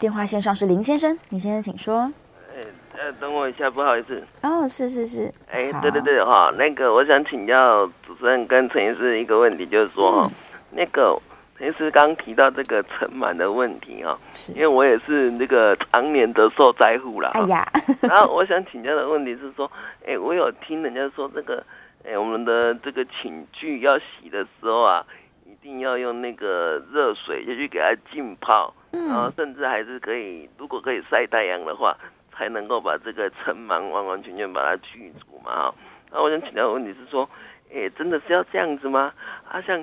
[0.00, 2.10] 电话线上是林先生，林先生请说。
[2.56, 2.64] 哎，
[2.96, 4.22] 呃，等我一下，不好意思。
[4.40, 5.30] 哦，是是是。
[5.50, 10.32] 哎，对对对，哈，那个我想请教主持人跟陈医师一个问题，就是说哈，嗯、
[10.70, 11.14] 那个
[11.62, 17.30] 陈医师刚提到这个尘螨的问题哈，是因为我也是那个常年的受灾户了。
[17.34, 17.64] 哎呀，
[18.02, 19.70] 然后我想请教的问题是说，
[20.04, 21.64] 哎，我有听人家说这个，
[22.04, 25.06] 哎，我们的这个寝具要洗的时候啊。
[25.44, 31.96] 一定要用那个热水就去给它浸泡，然后甚至还是可以，如果可以晒太阳的话，
[32.32, 35.52] 才能够把这个尘螨完完全全把它去除嘛。
[35.54, 35.74] 哈，
[36.10, 37.28] 那我想请教的问题是说，
[37.72, 39.12] 哎，真的是要这样子吗？
[39.48, 39.78] 啊，像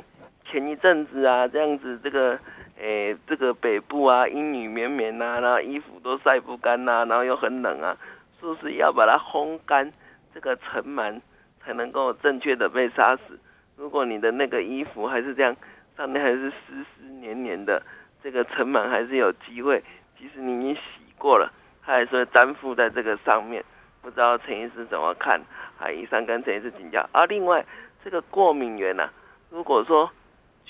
[0.50, 2.38] 前一阵子啊，这样子这个，
[2.82, 7.96] 哎，这个北部啊，阴雨绵绵呐，然后衣服都晒不干呐，然后又很冷啊，
[8.40, 9.92] 是不是要把它烘干，
[10.34, 11.22] 这个尘螨
[11.64, 13.40] 才能够正确的被杀死？
[13.78, 15.56] 如果你的那个衣服还是这样，
[15.96, 17.82] 上面还是湿湿黏黏的，
[18.24, 19.84] 这个尘螨还是有机会。
[20.18, 20.82] 即使你已经洗
[21.18, 21.52] 过了，
[21.84, 23.64] 它还是会粘附在这个上面。
[24.02, 25.40] 不知道陈医师怎么看？
[25.80, 27.08] 啊，以上跟陈医师请教。
[27.12, 27.66] 啊，另外
[28.04, 29.14] 这个过敏源呢、啊，
[29.50, 30.10] 如果说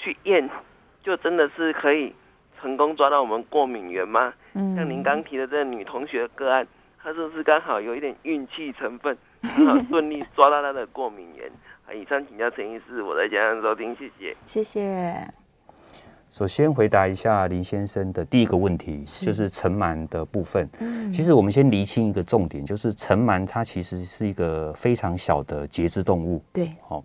[0.01, 0.49] 去验，
[1.03, 2.15] 就真的是可以
[2.61, 4.33] 成功抓到我们过敏源吗？
[4.53, 6.65] 嗯，像您刚提的这个女同学的个案，
[7.01, 11.51] 她是不是刚好有一点运气成分，刚好顺利抓到她的过敏源？
[11.93, 14.37] 以上请教陈医师，我在家上收听，谢谢。
[14.45, 15.33] 谢谢。
[16.29, 20.69] 首先回答一下林先生的第一个问题，是就是尘螨的部分。
[20.79, 26.39] 嗯，其实我们先厘清一个重点，就是尘螨它其实是一个非常小的节肢动物。
[26.53, 27.03] 对，好，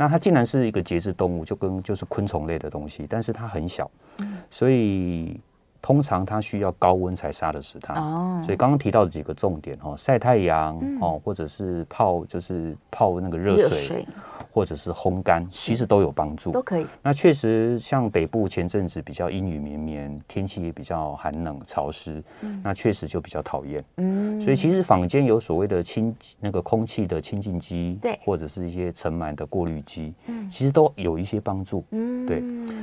[0.00, 5.38] 那它竟然是一个节肢动物，就跟就是昆虫类的东西，但是它很小，嗯，所以。
[5.82, 14.06] 通常它需要高温才杀得死它，哦、所以刚刚提到的几个重点哦，晒太阳哦，嗯、或者是泡就是泡那个热水，水
[14.50, 16.86] 或者是烘干，其实都有帮助，都可以。
[17.02, 23.82] 那确实像北部前阵子比较阴雨绵绵，天气也比较寒冷潮湿，嗯、那确实就比较讨厌。
[23.96, 31.84] 嗯，所以其实坊间有所谓的清那个空气的清净机，对，或者是一些尘螨的过滤机，嗯，其实都有一些帮助。
[31.90, 32.42] 嗯，对，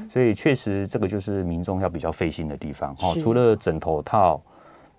[0.10, 2.94] 所以确实这个就是民众要比较费心的地方。
[2.94, 4.42] 哦，除了枕头套、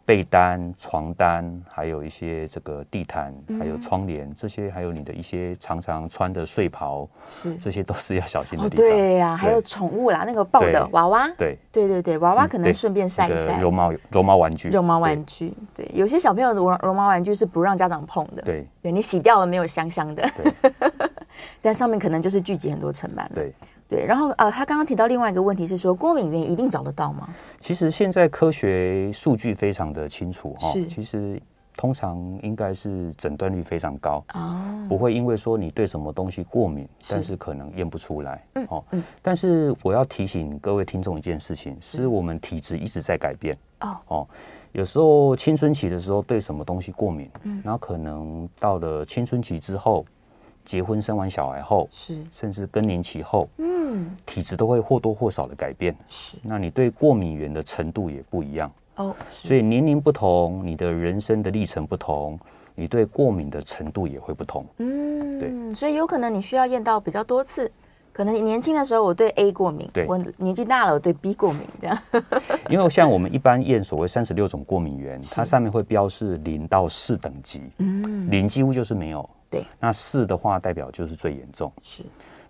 [0.09, 8.87] 被单、床单，还有一些这个地毯，还有窗帘，嗯、这些还有你的一些常常穿的睡袍，是这些都是要小心的地方。
[8.87, 13.61] 哦、对呀、啊，还有宠物啦，那个抱的娃娃，对对对对，娃娃可能顺便晒一晒。
[13.61, 18.41] 绒毛绒毛玩具，绒毛玩具，对，对，有些小朋友的绒绒毛玩具是不让家长碰的。
[18.41, 20.73] 对，对你洗掉了没有香香的，对
[21.61, 23.33] 但上面可能就是聚集很多尘螨了。
[23.35, 23.53] 对。
[23.89, 27.29] 对，然后呃，他刚刚提到另外一个问题是说，过敏源一定找得到吗？
[27.59, 30.87] 其实现在科学数据非常的清楚哈，是。
[30.87, 31.41] 其实
[31.75, 43.97] 通常应该是诊断率非常高哦，不会因为说你对什么东西过敏，是但是可能验不出来，嗯哦，嗯，但是我要提醒各位听众一件事情，是我们体质一直在改变哦。
[44.09, 44.29] 哦，
[44.73, 50.05] 有时候青春期的时候对什么东西过敏，嗯，然后可能到了青春期之后。
[50.69, 55.97] 结婚生完小孩后，是甚至更年期后，嗯，体质都会或多或少的改变。
[56.07, 59.17] 是，那你对过敏源的程度也不一样哦。
[59.31, 62.39] 所以年龄不同，你的人生的历程不同，
[62.75, 64.67] 你对过敏的程度也会不同。
[64.77, 67.73] 嗯，对，所以有可能你需要验到比较多次。
[68.13, 71.97] 可能年轻的时候我对 A 过敏，对，我年纪大了我对 B 过敏，这样。
[72.69, 79.31] 因为像我们一般验所谓三十六种过敏源，它上面会标示零到四等级，嗯，零几乎就是没有。
[79.51, 81.73] 对，那四的话代表就是最严重。
[81.83, 82.03] 是，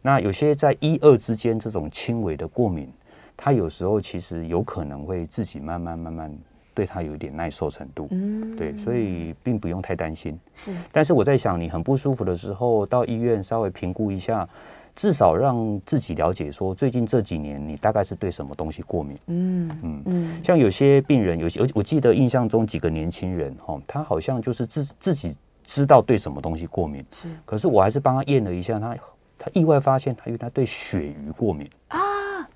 [0.02, 2.92] 那有些在一二之间这种轻微的过敏，
[3.36, 6.32] 它有时候其实有可能会自己慢慢慢慢
[6.74, 8.08] 对它有一点耐受程度。
[8.10, 10.38] 嗯，对，所以并不用太担心。
[10.54, 14.48] 是，但是我在想，你很不舒服的时候，到医院稍微评估一下，
[14.96, 19.16] 至少让自己了解说，最近这几年你大概是对什么东西过敏。
[19.26, 25.36] 嗯嗯嗯，像有些病人，有些我我记得印象中几个年轻人哈，他好像就是自自己。
[25.68, 27.04] 知道对什么东西过敏。
[27.10, 28.96] 是，可是我还是帮他验了一下，他
[29.38, 31.68] 他意外发现他原来对鳕鱼过敏。
[31.88, 31.98] 啊，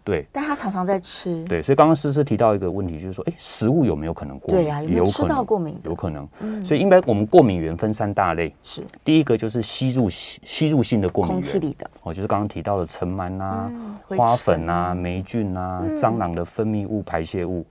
[0.05, 4.65] 对，但他常常在吃，对，所以刚刚诗诗提到一个问题，就是说，哎，食物有没有可能过敏？
[4.65, 5.79] 对呀，有没有吃到过敏？
[5.85, 13.71] 有可能，嗯，所以应该我们过敏源分三大类，是第一个就是吸入吸入性的过敏源，空气里的哦，就是刚刚提到的尘螨啊、
[14.09, 17.65] 花粉啊、霉菌啊、蟑螂的分泌物、排泄物。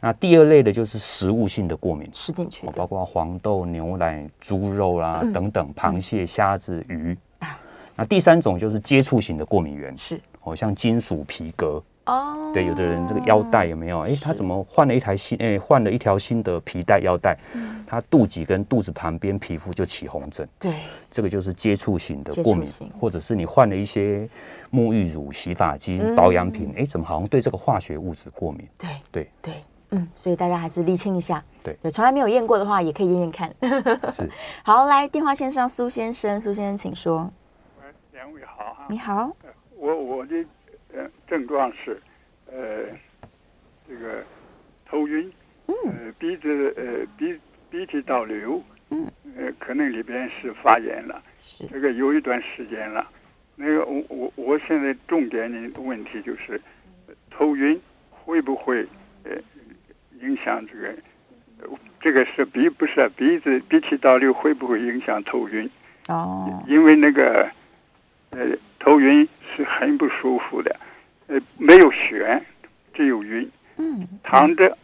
[0.00, 7.16] 那第二类的就是食物性的过敏，吃进去，包括黄豆、牛奶、猪肉啦、啊、等等，螃蟹、虾子、鱼。
[7.96, 14.00] 那第三种就是接触型的过敏源，是哦，像金属、皮革哦，对，有的人这个腰带有没有？
[14.00, 15.36] 哎，他怎么换了一台新？
[15.38, 17.36] 哎，换了一条新的皮带腰带，
[17.86, 20.74] 他肚脐跟肚子旁边皮肤就起红疹，对，
[21.10, 22.68] 这个就是接触型的过敏，
[23.00, 24.28] 或者是你换了一些
[24.70, 28.68] 沐浴乳、洗发精、保养品，哎，怎么好像对这个化学物质过敏？
[28.78, 29.54] 对对对。
[29.90, 31.40] 嗯，所以大家还是厘清一下。
[31.62, 33.54] 对对，从来没有验过的话，也可以验验看。
[34.10, 34.28] 是。
[34.64, 37.30] 好，来电话线上苏先生，苏先生请说。
[37.80, 38.86] 喂，两位好哈。
[38.88, 39.30] 你好。
[39.84, 40.42] 我我的
[40.94, 42.00] 呃症状是
[42.46, 42.86] 呃
[43.86, 44.24] 这个
[44.86, 45.30] 头晕，
[45.66, 53.06] 嗯，呃鼻子呃鼻鼻涕倒流，嗯，呃可能里边是发炎了，是这个有一段时间了。
[53.56, 56.58] 那个我我我现在重点的问题就是
[57.30, 57.78] 头晕
[58.10, 58.86] 会不会
[59.24, 59.32] 呃
[60.22, 60.94] 影响这个？
[62.00, 65.68] 这个是鼻不是鼻子鼻涕倒流会不会影响头晕？
[66.08, 67.48] 哦，因为那个
[68.30, 68.46] 呃
[68.84, 70.76] 头晕是很不舒服的，
[71.28, 72.38] 呃没有眩，
[72.92, 73.50] 只有晕。
[73.78, 74.76] 嗯，躺着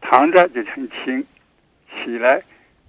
[0.00, 1.24] 躺着就很轻，
[1.94, 2.42] 起来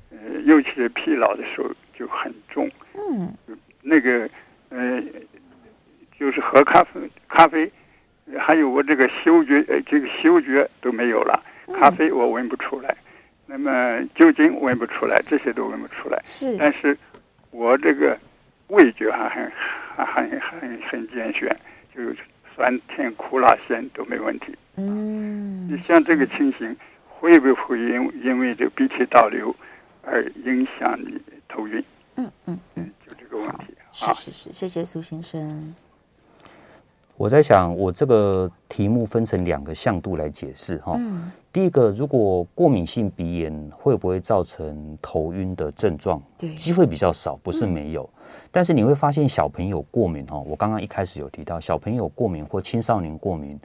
[0.10, 2.68] 呃尤其是疲劳的时候就很重。
[2.96, 3.32] 嗯，
[3.84, 4.28] 那个
[4.70, 5.00] 呃
[6.20, 7.72] 就是喝咖啡咖啡，
[8.40, 11.44] 还有我这个嗅觉呃这个嗅觉都没有了，
[11.80, 12.98] 咖啡我闻不出来。
[13.46, 16.20] 那么酒精闻不出来，这些都闻不出来。
[16.24, 16.98] 是，但是
[17.52, 18.18] 我这个
[18.68, 19.52] 味觉还很
[20.06, 21.50] 还很很很健全，
[21.96, 22.02] 就
[22.56, 24.56] 酸甜苦辣咸都没问题。
[24.76, 26.76] 嗯，你像这个情形，
[27.08, 29.56] 会不会因因为这鼻涕倒流
[30.04, 31.84] 而影响你头晕？
[32.16, 33.74] 嗯嗯嗯，就这个问题。
[33.92, 35.74] 是是是，谢谢苏先生。
[37.18, 40.96] 我在想，我这个题目分成两个向度来解释哈。
[40.98, 41.30] 嗯。
[41.52, 46.22] 第一个，如果过敏性鼻炎会不会造成头晕的症状？
[46.38, 48.10] 对，机会比较少，不是没有。
[48.16, 48.19] 嗯。
[48.52, 53.60] 但是你会发现，小朋友过敏哈，我刚刚一开始有提到，小朋友过敏或青少年过敏，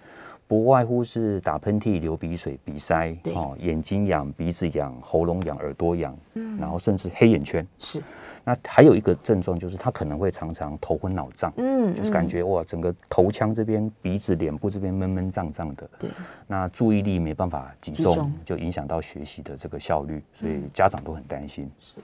[0.47, 7.67] 不外乎是打喷嚏、流鼻水、鼻塞，哦，眼睛痒、鼻子痒、喉咙痒、耳朵痒，嗯，然后甚至黑眼圈。
[7.79, 8.03] 是。
[8.47, 16.11] 那还有一个症状就是他可能会常常头昏脑胀，嗯，就是感觉哇，整个头腔这边、鼻子、脸部这边闷闷胀胀的，对，
[16.47, 21.67] 那注意力没办法集中，就影响到学习的这个效率，所以家长都很担心。
[21.81, 21.95] 是，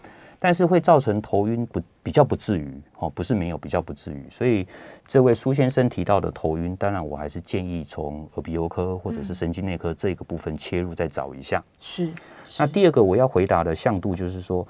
[0.40, 4.66] 但是会造成头晕不比较不至于哦，不是没有比较不至于，所以
[5.06, 11.62] 这位苏先生提到的头晕，当然我还是建议从耳鼻喉科或者是神经内科这个部分切入再找一下。
[11.78, 12.10] 是，
[12.58, 14.66] 那第二个我要回答的向度就是说。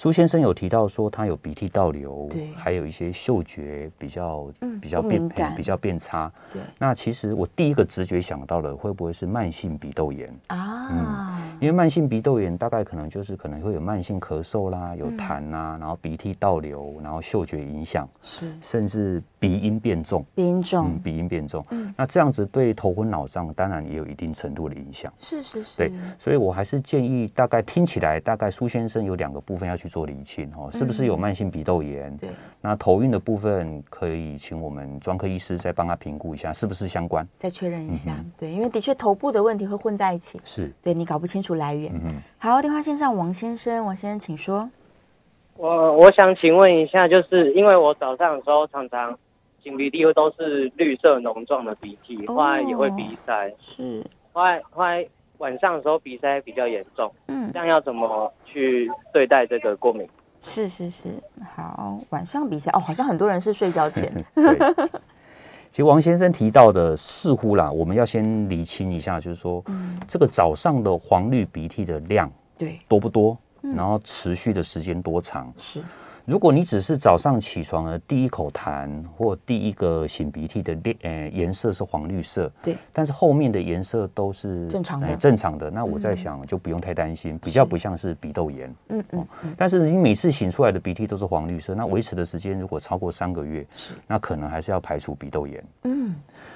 [0.00, 6.32] 苏先生有提到说他有鼻涕倒流，对，还有一些嗅觉比较、嗯、比较变比较变差。
[6.50, 10.88] 对，那其实我第一个直觉想到的会不会是慢性鼻窦炎啊？
[10.90, 21.62] 嗯，因为慢性鼻窦炎大概可能就是可能会有慢性咳嗽啦，有痰啊，嗯、然后鼻涕倒流，然后嗅觉影响，是，甚至鼻音变重，鼻音重，嗯，鼻音变重。
[21.72, 25.12] 嗯，那这样子对头昏脑胀当然也有一定程度的影响。
[25.18, 32.16] 是是是，对，所以我还是建议大概听起来大概苏先生有两个部分要去做厘清哦，是不是有慢性鼻窦炎？
[32.16, 37.26] 对，那头晕的部分可以请我们专科医师再帮他评估一下，是不是相关？
[37.36, 38.16] 再确认一下。
[38.38, 41.92] 对，因为的确头部的问题会混在一起，是对你搞不清楚来源。
[41.92, 44.70] 嗯，好，电话线上王先生，王先生请说。
[45.56, 49.18] 我我想请问一下，就是因为我早上的时候常常
[49.62, 55.06] 擤鼻涕，都是绿色脓状的鼻涕，后来也会鼻塞，是，后来后来。
[55.40, 60.08] 晚上的时候鼻塞比较严重，嗯，这样要怎么去对待这个过敏？
[60.38, 61.08] 是是是，
[61.56, 64.10] 好，晚上鼻塞哦，好像很多人是睡觉前。
[65.70, 73.36] 其实王先生提到的似乎啦，我们要先厘清一下，就是说，嗯，这个早上的黄绿鼻涕的量，对，多不多？
[73.62, 75.52] 然后持续的时间多长？
[75.56, 75.80] 是。
[76.24, 85.70] 如果你只是早上起床的第一口痰或第一个擤鼻涕的颜呃颜色是黄绿色，对，但是后面的颜色都是正常的，呃、正常的。
[85.70, 88.74] 那我在想就不用太担心，比较不像是鼻窦炎。
[88.88, 89.54] 嗯嗯，嗯。
[89.56, 95.64] 但是你每次擤出来的鼻涕都是黄绿色，那维持的时间如果超过三个月，是，那可能还是要排除鼻窦炎。
[95.84, 96.14] 嗯。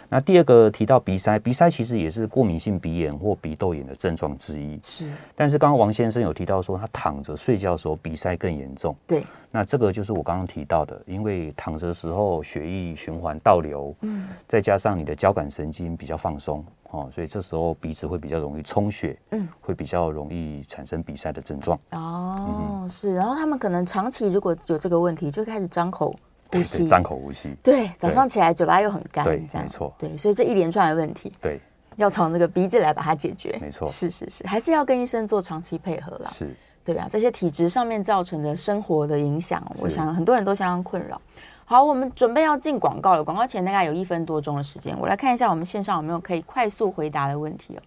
[0.08, 4.78] 那第二个提到鼻塞，鼻塞其实也是过敏性鼻炎或鼻窦炎的症状之一。
[4.82, 8.94] 是，但是刚刚王先生有提到说，他躺着睡觉的时候鼻塞更严重。
[9.06, 9.24] 对，
[9.54, 21.78] 那这个就是我刚刚提到的，因为躺着的时候血液循环倒流，嗯，再加上你的交感神经比较放松，哦，所以这时候鼻子会比较容易充血，嗯，会比较容易产生鼻塞的症状。
[21.92, 26.12] 哦，嗯、是，然后他们可能长期如果有这个问题，就开始张口。
[26.52, 31.60] 呼吸，张口呼吸，对，早上起来嘴巴又很干，对，没错，对，所以这一连串的问题，对，
[31.96, 41.20] 要从那个鼻子来把它解决，没错，是是是，还是要跟医生做长期配合啦，是，对啊，这些体质上面造成的生活的影响，我想很多人都相当困扰。
[41.64, 47.78] 好，我们准备要进广告了，广告前大概有一分多钟的时间，我来看一下我们线上有没有可以快速回答的问题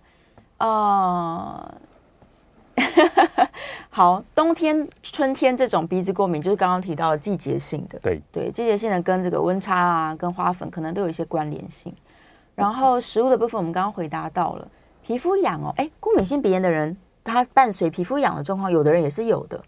[0.57, 0.65] 哦，
[1.67, 1.78] 呃。
[3.89, 7.97] 好，冬天、春天这种鼻子过敏，就是刚刚提到的季节性的。
[7.99, 11.91] 对对，季节性的跟这个温差啊，跟花粉可能都有一些关联性。
[12.53, 14.67] 然后食物的部分，我们刚刚回答到了。
[15.01, 16.95] 皮肤痒哦，哎，过敏性鼻炎的人，
[17.28, 19.61] 他伴随皮肤痒的状况，有的人也是有的。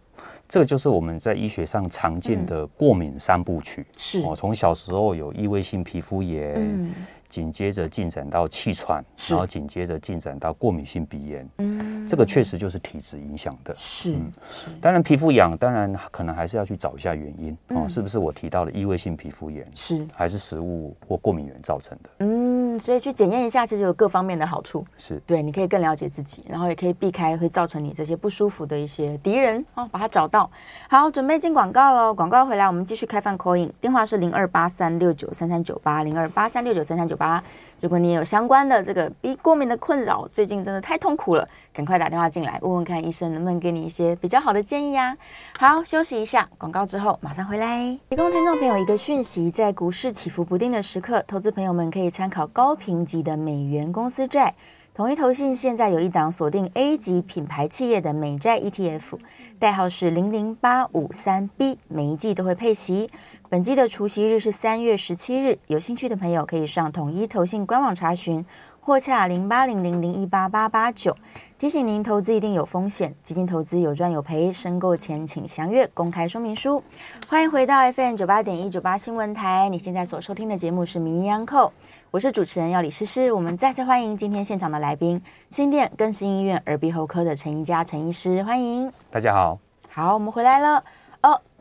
[0.48, 3.86] 这个就是我们在医学上常见的过敏三部曲。
[3.96, 6.56] 是哦，从小时候有异位性皮肤炎。
[6.56, 6.94] 嗯
[7.30, 11.48] 紧接着进展到气喘，然后紧接着进展到过敏性鼻炎。
[11.60, 13.72] 嗯，这个确实就是体质影响的。
[13.78, 14.66] 是，嗯、是。
[14.82, 19.64] 当然皮肤痒，当然可能还是要去找一下原因、嗯、哦，是不是我提到的异位性皮肤炎？
[19.76, 22.10] 是，还是食物或过敏原造成的？
[22.22, 24.86] 嗯，所以去检验一下，其实有各方面的好处。
[24.98, 30.52] 是对，你可以更了解自己，然后也可以避开会造成你这些不舒服的一些敌人哦，把它找到。
[30.90, 32.14] 好，准备进广告喽！
[32.14, 37.42] 广告回来，我们继续开放 call in，电话是零二八三六九三三九八零二八三六九三三九八。
[37.82, 45.16] 如果你有相关的这个鼻过敏的困扰，最近真的太痛苦了，赶快打电话进来问问看医生能不能给你一些比较好的建议呀、
[45.58, 45.78] 啊。
[45.78, 47.98] 好，休息一下，广告之后马上回来。
[48.10, 54.54] 提供听众朋友一个讯息，在股市起伏不定的时刻，投资朋友们可以参考高评级的美元公司债。
[54.94, 59.18] 统一投信现在有一档锁定 A 级品牌企业的美债 ETF，
[59.58, 63.10] 代号是零零八五三 B，每一季都会配息。
[63.52, 68.46] 本季的除夕日是三月十七日，有兴趣的朋友可以上统一投信官网查询，
[68.80, 71.18] 或洽零八零零零一八八八九。
[71.58, 76.84] 提醒您，投资一定有风险，基金投资有赚有赔，申购前请详阅公开说明书。
[77.28, 81.68] 欢迎回到 FM 九八点一九八新闻台，你现在所收听的节目是《名医央叩》。
[82.12, 85.20] 我是主持人要李诗诗，我们再次欢迎今天现场的来宾，
[85.50, 88.94] 新店更新医院耳鼻喉科的陈一佳陈医师，欢迎。
[89.10, 89.58] 大家好，
[89.90, 90.84] 好，我们回来了。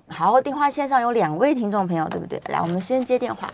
[0.09, 2.41] 哦，好，电话线上有两位听众朋友，对不对？
[2.49, 3.49] 来，我们先接电话。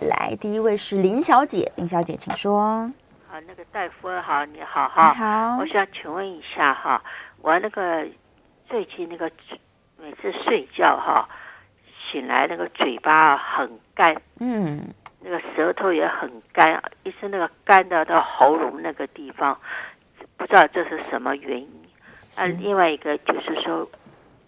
[0.00, 2.90] 来，第一位是林小姐，林小姐，请说。
[3.28, 5.10] 好，那个大夫好，你好哈。
[5.10, 5.58] 你好。
[5.58, 7.02] 我想请问一下哈，
[7.40, 8.06] 我那个
[8.68, 9.30] 最近那个
[10.00, 11.28] 每次睡觉哈，
[12.10, 14.80] 醒来那个嘴巴很干，嗯。
[15.26, 19.58] 那个舌头也很干，一直那个干的到喉咙那个地方，
[20.36, 21.68] 不知道这是什么原因。
[22.36, 23.88] 啊，另外一个就是说，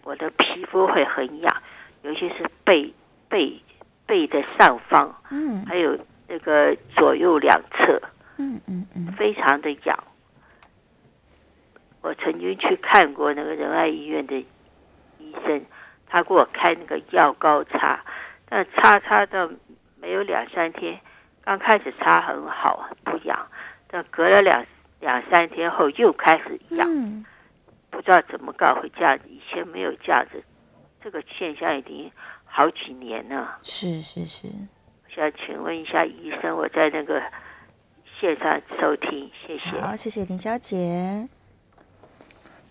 [0.07, 1.61] 我的皮肤会很痒，
[2.01, 2.93] 尤其是背
[3.27, 3.61] 背
[4.05, 5.99] 背的上方，嗯，还有
[6.29, 8.01] 那个左右两侧，
[8.37, 10.01] 嗯嗯嗯，非常的痒。
[12.01, 14.39] 我曾经去看过那个仁爱医院的
[15.19, 15.65] 医生，
[16.07, 17.99] 他给我开那个药膏擦，
[18.47, 19.49] 但擦擦到。
[19.99, 21.01] 没有两三天，
[21.43, 23.47] 刚开始擦很好，不痒，
[23.87, 24.63] 但隔了两
[24.99, 27.25] 两三天后又开始痒，嗯、
[27.89, 30.43] 不知道怎么搞会架子，以前没有架子，
[31.01, 32.11] 这个现象已经
[32.45, 33.59] 好几年了。
[33.63, 34.47] 是是是，
[35.07, 37.21] 想请问一下医生，我在那个
[38.19, 39.79] 线上收听，谢谢。
[39.79, 41.27] 好，谢谢林小姐。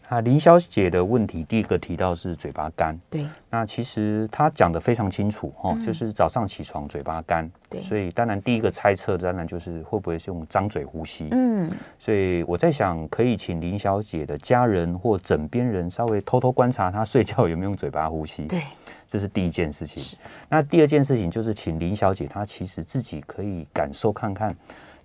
[0.09, 2.97] 啊，林小姐的问题，第一个提到是嘴巴干。
[3.11, 7.51] 对，那其实她讲的非常清楚哦、嗯，就是早上起床嘴巴干。
[7.69, 11.27] 对，所以当然第一个猜测，当然就是会不会是用张嘴呼吸。
[11.33, 18.45] 嗯，所以我在想，可以请林小姐的家人或枕边人稍微偷偷观察她睡觉有没有用嘴巴呼吸。
[18.45, 18.63] 对，
[19.09, 20.17] 这是第一件事情。
[20.49, 24.57] 那第二件事情就是，请林小姐她其实自己可以感受看看。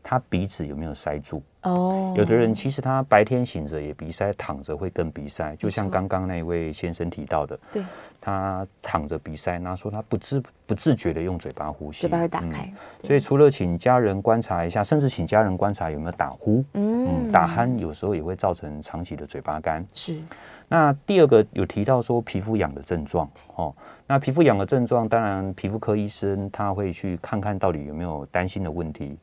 [0.04, 1.42] 他鼻子有没有塞住？
[1.64, 5.56] 哦、oh，有的人其实他白天醒着也鼻塞，躺着会更鼻塞。
[5.58, 7.84] 就像刚刚那位先生提到的，对，
[8.20, 13.06] 他躺着鼻塞，那说他不自不自觉的用嘴巴呼吸，嘴巴会打开、嗯。
[13.06, 19.86] 所以除了请家人观察一下，甚至请家人观察有没有打呼，嗯，嗯打鼾有时候也会造成长期的嘴巴干。
[19.94, 20.20] 是。
[20.68, 23.72] 那第二个有提到说皮肤痒的症状，哦，
[24.08, 29.16] 那皮肤痒的症状，当然皮肤科医生他会去看看到底有没有担心的问题。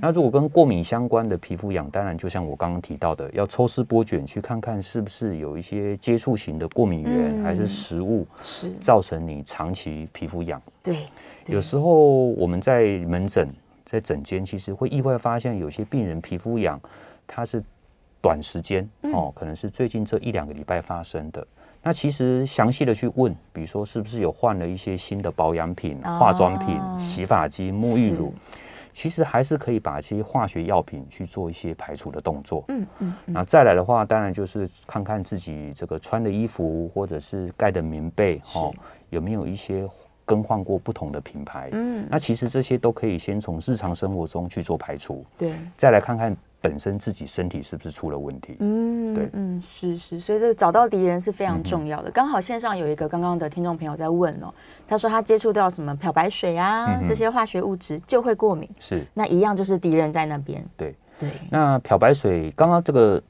[0.00, 10.60] 那如果跟过敏相关的皮肤痒，当然就像我刚刚提到的，要抽丝剥茧去看看是不是有一些接触型的过敏源，还是食物是造成你长期皮肤痒。
[10.82, 11.06] 对，
[11.46, 11.90] 有时候
[12.30, 13.48] 我们在门诊
[13.84, 16.80] 在诊间，其实会意外发现有些病人皮肤痒，
[17.26, 17.62] 它是
[18.20, 21.46] 短时间哦，可能是最近这一两个礼拜发生的。
[21.82, 28.34] 那其实详细的去问，比如说是不是有换了一些新的保养品、化妆品、洗发精、沐浴乳。
[28.96, 32.64] 其实还是可以把这些化学药品去做一些排除的动作。
[32.68, 33.14] 嗯嗯。
[33.26, 38.72] 那再来的话，当然就是看看自己这个穿的衣服或者是盖的棉被，哦，
[39.10, 39.86] 有没有一些
[40.24, 41.68] 更换过不同的品牌。
[41.72, 42.08] 嗯。
[42.10, 45.22] 那其实这些都可以先从日常生活中去做排除。
[45.36, 45.52] 对。
[45.76, 46.34] 再来看看。
[46.68, 48.56] 本身自己身体是不是出了问题？
[48.58, 52.10] 嗯，对，嗯，是是，所以这个找到敌人是非常重要的。
[52.10, 54.52] 刚、嗯、好线上有一个刚刚的听众朋友在问哦，
[54.88, 60.64] 他说他接触到什么漂白水啊、嗯、这些化学物质就会过敏，是那一样就是敌人在那边。
[60.76, 61.30] 对对。
[61.50, 63.22] 那漂白水刚刚这个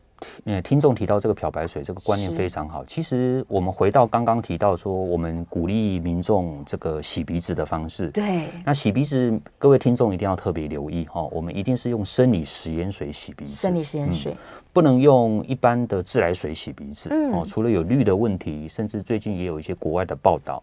[0.45, 2.85] 呃，听众提到这个漂白水，这个观念非常好。
[2.87, 8.09] 其实我们回到刚刚提到说，我们鼓励民众这个洗鼻子的方式。
[8.11, 8.49] 对。
[8.65, 13.53] 那洗鼻子，各位听众一定要特别留意哈，我们一定是用生理食盐水洗鼻子。
[13.53, 14.39] 生理食盐水、嗯，
[14.73, 17.09] 不能用一般的自来水洗鼻子。
[17.11, 17.33] 嗯。
[17.33, 20.63] 哦，除了有氯的问题，甚至最近也有一些国外的报道，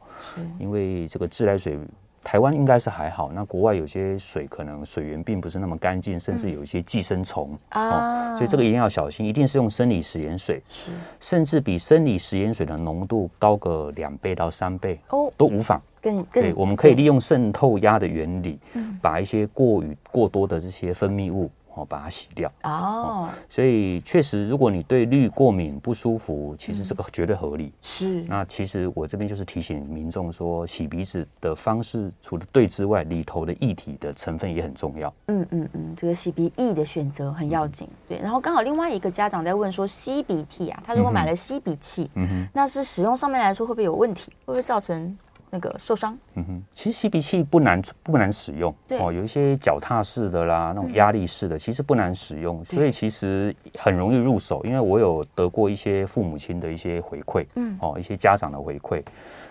[0.60, 1.78] 因为这个自来水。
[2.24, 15.82] 台湾应该是还好，那国外有些水可能水源并不是那么干净，甚至有一些寄生虫啊、哦，所以这个一定要小心，一定是用生理食盐水，是，甚至比生理食盐水的浓度高个两倍到三倍哦，都无妨。
[16.01, 18.59] 更更对，我们可以利用渗透压的原理，
[19.01, 21.49] 把一些过于过多的这些分泌物。
[21.76, 27.74] 哦，把它洗掉哦，所以确实，如果你对氯过敏不舒服，其实这个绝对合理。
[27.82, 35.13] 是，那其实我这边就是提醒民众说，洗鼻子的方式除了对之外，里头的液体的成分也很重要。
[35.28, 37.88] 嗯嗯嗯，这个洗鼻液的选择很要紧。
[38.07, 44.32] 对，然后刚好另外一个家长在问说，吸鼻涕啊，他如果买了吸鼻器，嗯哼，那是使用上面来说会不会有问题？
[44.45, 45.17] 会不会造成？
[45.54, 54.66] 那个受伤，嗯哼，其实吸鼻器不难不难使用，哦，有一些脚踏式的啦，那种压力式的，嗯、其实不难使用，所以其实很容易入手。
[54.66, 59.04] 因为我有得过一些父母亲的一些回馈，嗯，哦，一些家长的回馈。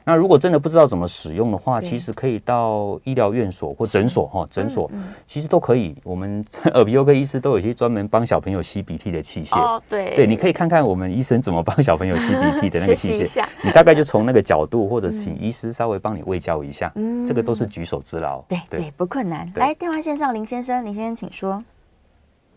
[0.04, 4.90] 那如果真的不知道怎么使用的话，其实可以到医疗院所或诊所哈，诊所
[5.28, 5.94] 其实都可以。
[6.02, 6.44] 我们
[6.74, 9.56] 耳鼻喉科医师都有一些专门帮小朋友吸鼻涕的器械。
[9.56, 13.44] 哦，对，对，你可以看看我们医生怎么帮小朋友吸鼻涕的那个 器械。
[13.62, 16.92] 你大概就从那个角度，或者请医师稍微帮你喂教一下。
[16.94, 18.40] 嗯，这个都是举手之劳。
[18.42, 19.50] 对对，不困难。
[19.56, 21.62] 来，电话线上林先生，林先生请说。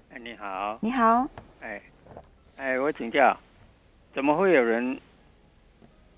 [0.09, 0.77] 哎，你好。
[0.81, 1.27] 你好。
[1.61, 1.81] 哎，
[2.57, 3.37] 哎，我请教，
[4.13, 4.99] 怎么会有人？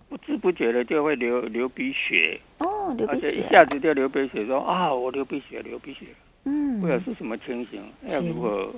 [0.10, 6.06] 不知不觉的就会流流鼻血哦，流鼻血，一下子就流鼻血，说啊，我流鼻血，流鼻血，
[6.46, 8.74] 嗯，不知道是什么情形，要如何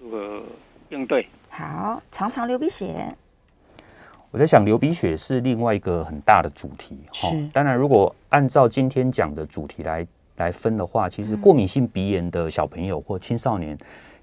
[0.00, 0.42] 如何
[0.88, 1.24] 应对？
[1.48, 3.14] 好，常常流鼻血，
[4.30, 6.98] 我在想，流鼻血是另外一个很大的主题。
[7.12, 10.06] 是，当然，如果按照今天讲的主题来
[10.36, 13.76] 来分的话，其实过敏性鼻炎的小朋友或青少年，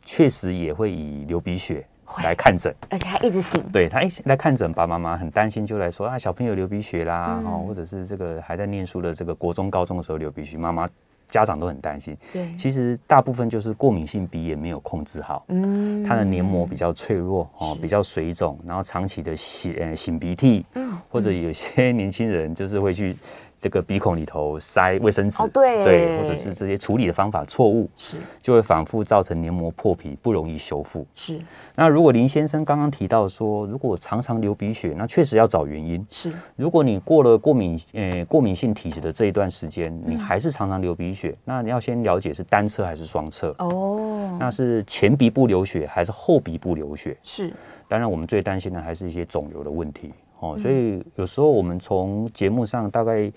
[0.05, 1.85] 确实也会以流鼻血。
[2.23, 3.61] 来看诊，而且还一直醒。
[3.69, 10.87] 对，他一来看诊，爸爸妈妈很担心，就来说啊，小朋友流鼻血啦，哦、嗯，或者是这个还在念书的这个国中、高中的时候流鼻血，妈妈
[11.29, 12.15] 家长都很担心。
[12.31, 23.15] 对，其实大部分就是过敏性鼻炎没有控制好，嗯，它的黏膜比较脆弱哦，比较水肿，然后长期的擤呃擤鼻涕，嗯，或者有些年轻人就是会去。
[23.59, 31.05] 这个鼻孔里头塞卫生纸，哦、对，对，或者是这些处理的方法错误，是就会反复造成黏膜破皮，不容易修复。
[31.15, 31.39] 是。
[31.75, 36.05] 那如果林先生刚刚提到说，如果常常流鼻血，那确实要找原因。
[36.09, 36.31] 是。
[36.55, 43.55] 如果你过了过敏呃过敏性体质的这一段时间，你还是常常流鼻血，嗯、那你要先了解是单侧还是双侧。
[43.59, 44.37] 哦。
[44.39, 47.17] 那是前鼻部流血还是后鼻部流血？
[47.23, 47.51] 是。
[47.89, 50.11] 当然，我们最担心的还是一些肿瘤的问题。
[50.39, 53.31] 哦，所以有时候我们从节目上大概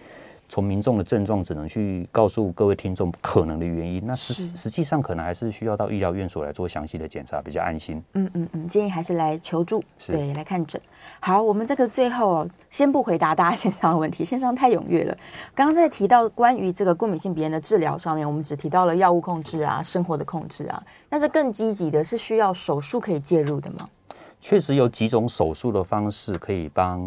[0.48, 4.02] 从民众的症状，只能去告诉各位听众可能的原因。
[4.04, 8.02] 那实实际上可能还是需要到医疗院所来做详细的检查，比较安心。
[8.14, 10.80] 嗯嗯嗯，建议还是来求助，对，来看诊。
[11.20, 15.16] 好，我们这个最后先不回答大家线上的问题，线上太踊跃了。
[15.54, 23.88] 刚刚在提到关于这个过敏性鼻炎的治疗上面，我们只提到了药物控制啊，生活的控制啊，但是更积极的是需要手术可以介入的吗？
[24.40, 27.00] 确实有几种手术的方式可以帮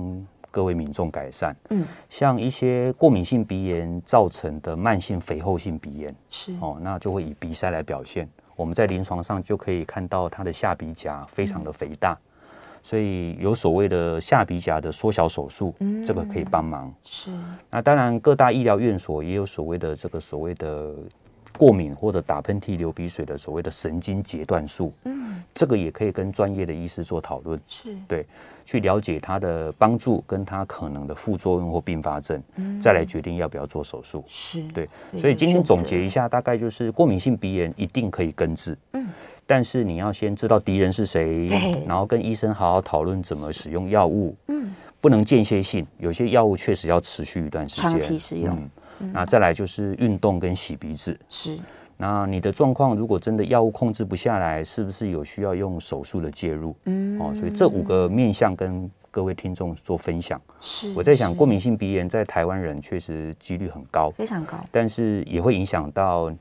[0.52, 1.56] 各位民众改善。
[1.72, 8.30] 嗯，像一些过敏性鼻炎造成的慢性肥厚性鼻炎，是哦，那就会以鼻塞来表现。
[8.56, 12.50] 我们在临床上就可以看到他的下鼻甲非常的肥大，嗯、
[12.84, 16.94] 所以有所谓的下鼻甲的缩小手术，嗯，这个可以帮忙。
[17.04, 17.32] 是，
[17.72, 20.94] 那当然各大医疗院所也有所谓的这个所谓的。
[21.58, 27.95] 过敏或者打喷嚏、流鼻水的所谓的神经截断术，嗯，这个也可以跟专业的医师做讨论，是。
[28.08, 28.26] 对，
[28.66, 34.89] 去了解它的帮助跟它可能的副作用或并发症，嗯，再来决定要不要做手术，是对。
[35.20, 39.08] 所以今天总结一下，大概就是过敏性鼻炎一定可以根治，嗯，
[39.45, 41.47] 但是你要先知道敌人是谁，
[41.86, 48.58] 然后跟医生好好讨论怎么使用药物，嗯，不能间歇性，有些药物确实要持续一段时间，长期使用。
[49.12, 51.20] 那再来就是运动跟洗鼻子。
[51.28, 51.58] 是。
[51.97, 56.76] 那你的状况如果真的药物控制不下来，是不是有需要用手术的介入？
[56.86, 57.20] 嗯。
[57.20, 60.41] 哦，所以这五个面向跟各位听众做分享。
[60.60, 60.93] 是。
[60.93, 66.34] 我在想，过敏性鼻炎在台湾人确实几率很高，非常高，但是也会影响到。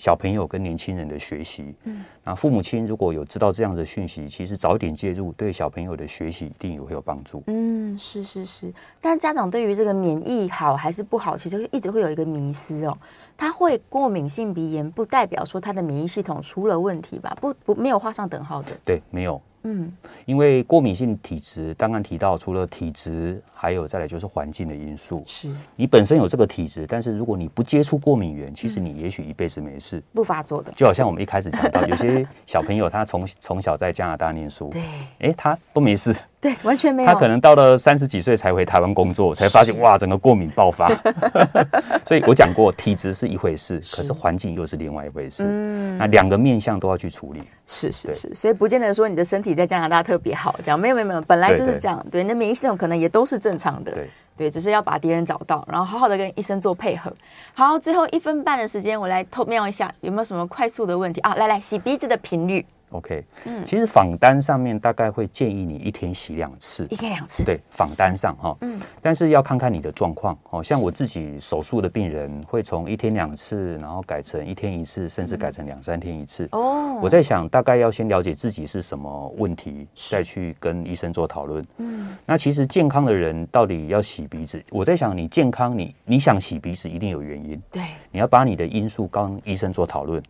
[0.00, 7.42] 小朋友跟年轻人的学习，嗯，那父母亲如果有知道这样的讯息，其实早点介入，对小朋友的学习一定也会有帮助。
[7.48, 8.72] 嗯，是是是。
[8.98, 12.96] 但家长对于这个免疫好还是不好，其实一直会有一个迷思哦。
[13.36, 17.36] 他会过敏性鼻炎，不代表说他的免疫系统出了问题吧？
[17.38, 18.70] 不不，没有画上等号的。
[18.82, 19.38] 对，没有。
[19.62, 19.92] 嗯，
[20.24, 25.22] 因为过敏性体质，刚刚提到除了体质，还有再来就是环境的因素。
[25.26, 30.72] 是你本身有这个体质，但是如果你不接触过敏源，其实你也许一辈子没事，不发作的。
[30.72, 34.82] 就好像我们一开始讲到，有些小朋友他从从小在加拿大念书， 对，
[35.18, 36.14] 哎，他都没事。
[36.40, 37.06] 对，完全没有。
[37.06, 40.88] 他可能到了三十几岁才回台湾工作，才发现 哇，整个过敏爆发。
[42.06, 45.44] 所以我讲过，体质是一回事，可是环境又是另外一回事。
[45.46, 47.42] 嗯，那两个面向都要去处理。
[47.66, 52.04] 是是是，所以不见得说你的身体在加拿大特别好，这样没有没有没有，本来就是这样。
[52.10, 53.92] 对，你的免疫系统可能也都是正常的。
[53.92, 57.12] 对对，只是要把敌人找到，然后好好的跟医生做配合。
[57.52, 61.34] 好，最后一分半的时间，我来偷瞄一下有没有什么快速的问题啊？
[61.34, 62.64] 来来，洗鼻子的频率。
[62.90, 70.62] OK，嗯，其实访单上面大概会建议你一天洗两次，一天两次，对，访单上哈，嗯，但是要看看你的状况哦。
[70.62, 76.48] 像我自己手术的病人，会从一天两次，然后改成一天一次，甚至改成两三天一次。
[76.52, 81.64] 哦，我在想，大概要先了解自己是什么问题，再去跟医生做讨论。
[81.78, 90.20] 嗯，那其实健康的人到底要洗鼻子，我在想，你健康，你你想洗鼻子一定有原因，对，你要把你的因素跟医生做讨论。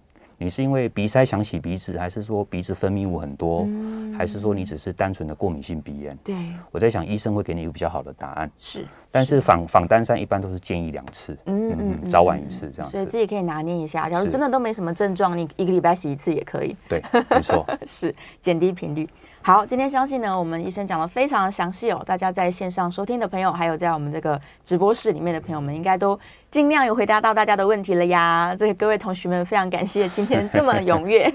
[0.43, 6.17] 你是因为鼻塞想洗鼻子，还是说鼻子分泌物很多，嗯、还是说你只是单纯的过敏性鼻炎？
[6.25, 6.35] 对，
[6.73, 8.51] 我在想医生会给你一个比较好的答案。
[8.59, 12.91] 是，但是访访单上一般都是建议两次，嗯嗯，嗯，早晚一次这样子。
[12.91, 16.77] 所以自己可以拿捏一下，假如真的都没什么症状，你一个礼拜洗一次也可以。
[16.89, 19.09] 对，没错， 是减低频率。
[19.43, 22.03] 好，今天相信呢，我们医生讲的非常的详细哦。
[22.07, 26.19] 大家在线上收听的朋友，还有在我们这个直播室里面的朋友们，应该都
[26.51, 28.55] 尽量有回答到大家的问题了呀。
[28.57, 31.33] 这个各位同学们，非常感谢今天这么踊跃。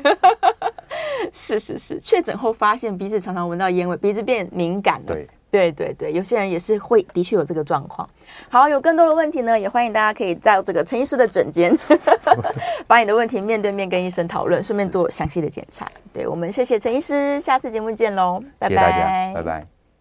[1.33, 5.07] 是是是，确诊后发现鼻子常常闻到烟味，鼻子变敏感了。
[5.07, 5.27] 对。
[5.55, 8.07] 对对对，有些人也是会的确有这个状况。
[8.49, 11.73] 好，有更多的问题呢，也欢迎大家可以到这个陈医师的诊间，
[12.85, 15.89] 把你的问题面对面跟医生讨论，顺便做详细的检查。
[16.11, 19.74] 对，我们谢谢陈医师，下次节目见喽，拜拜，拜拜。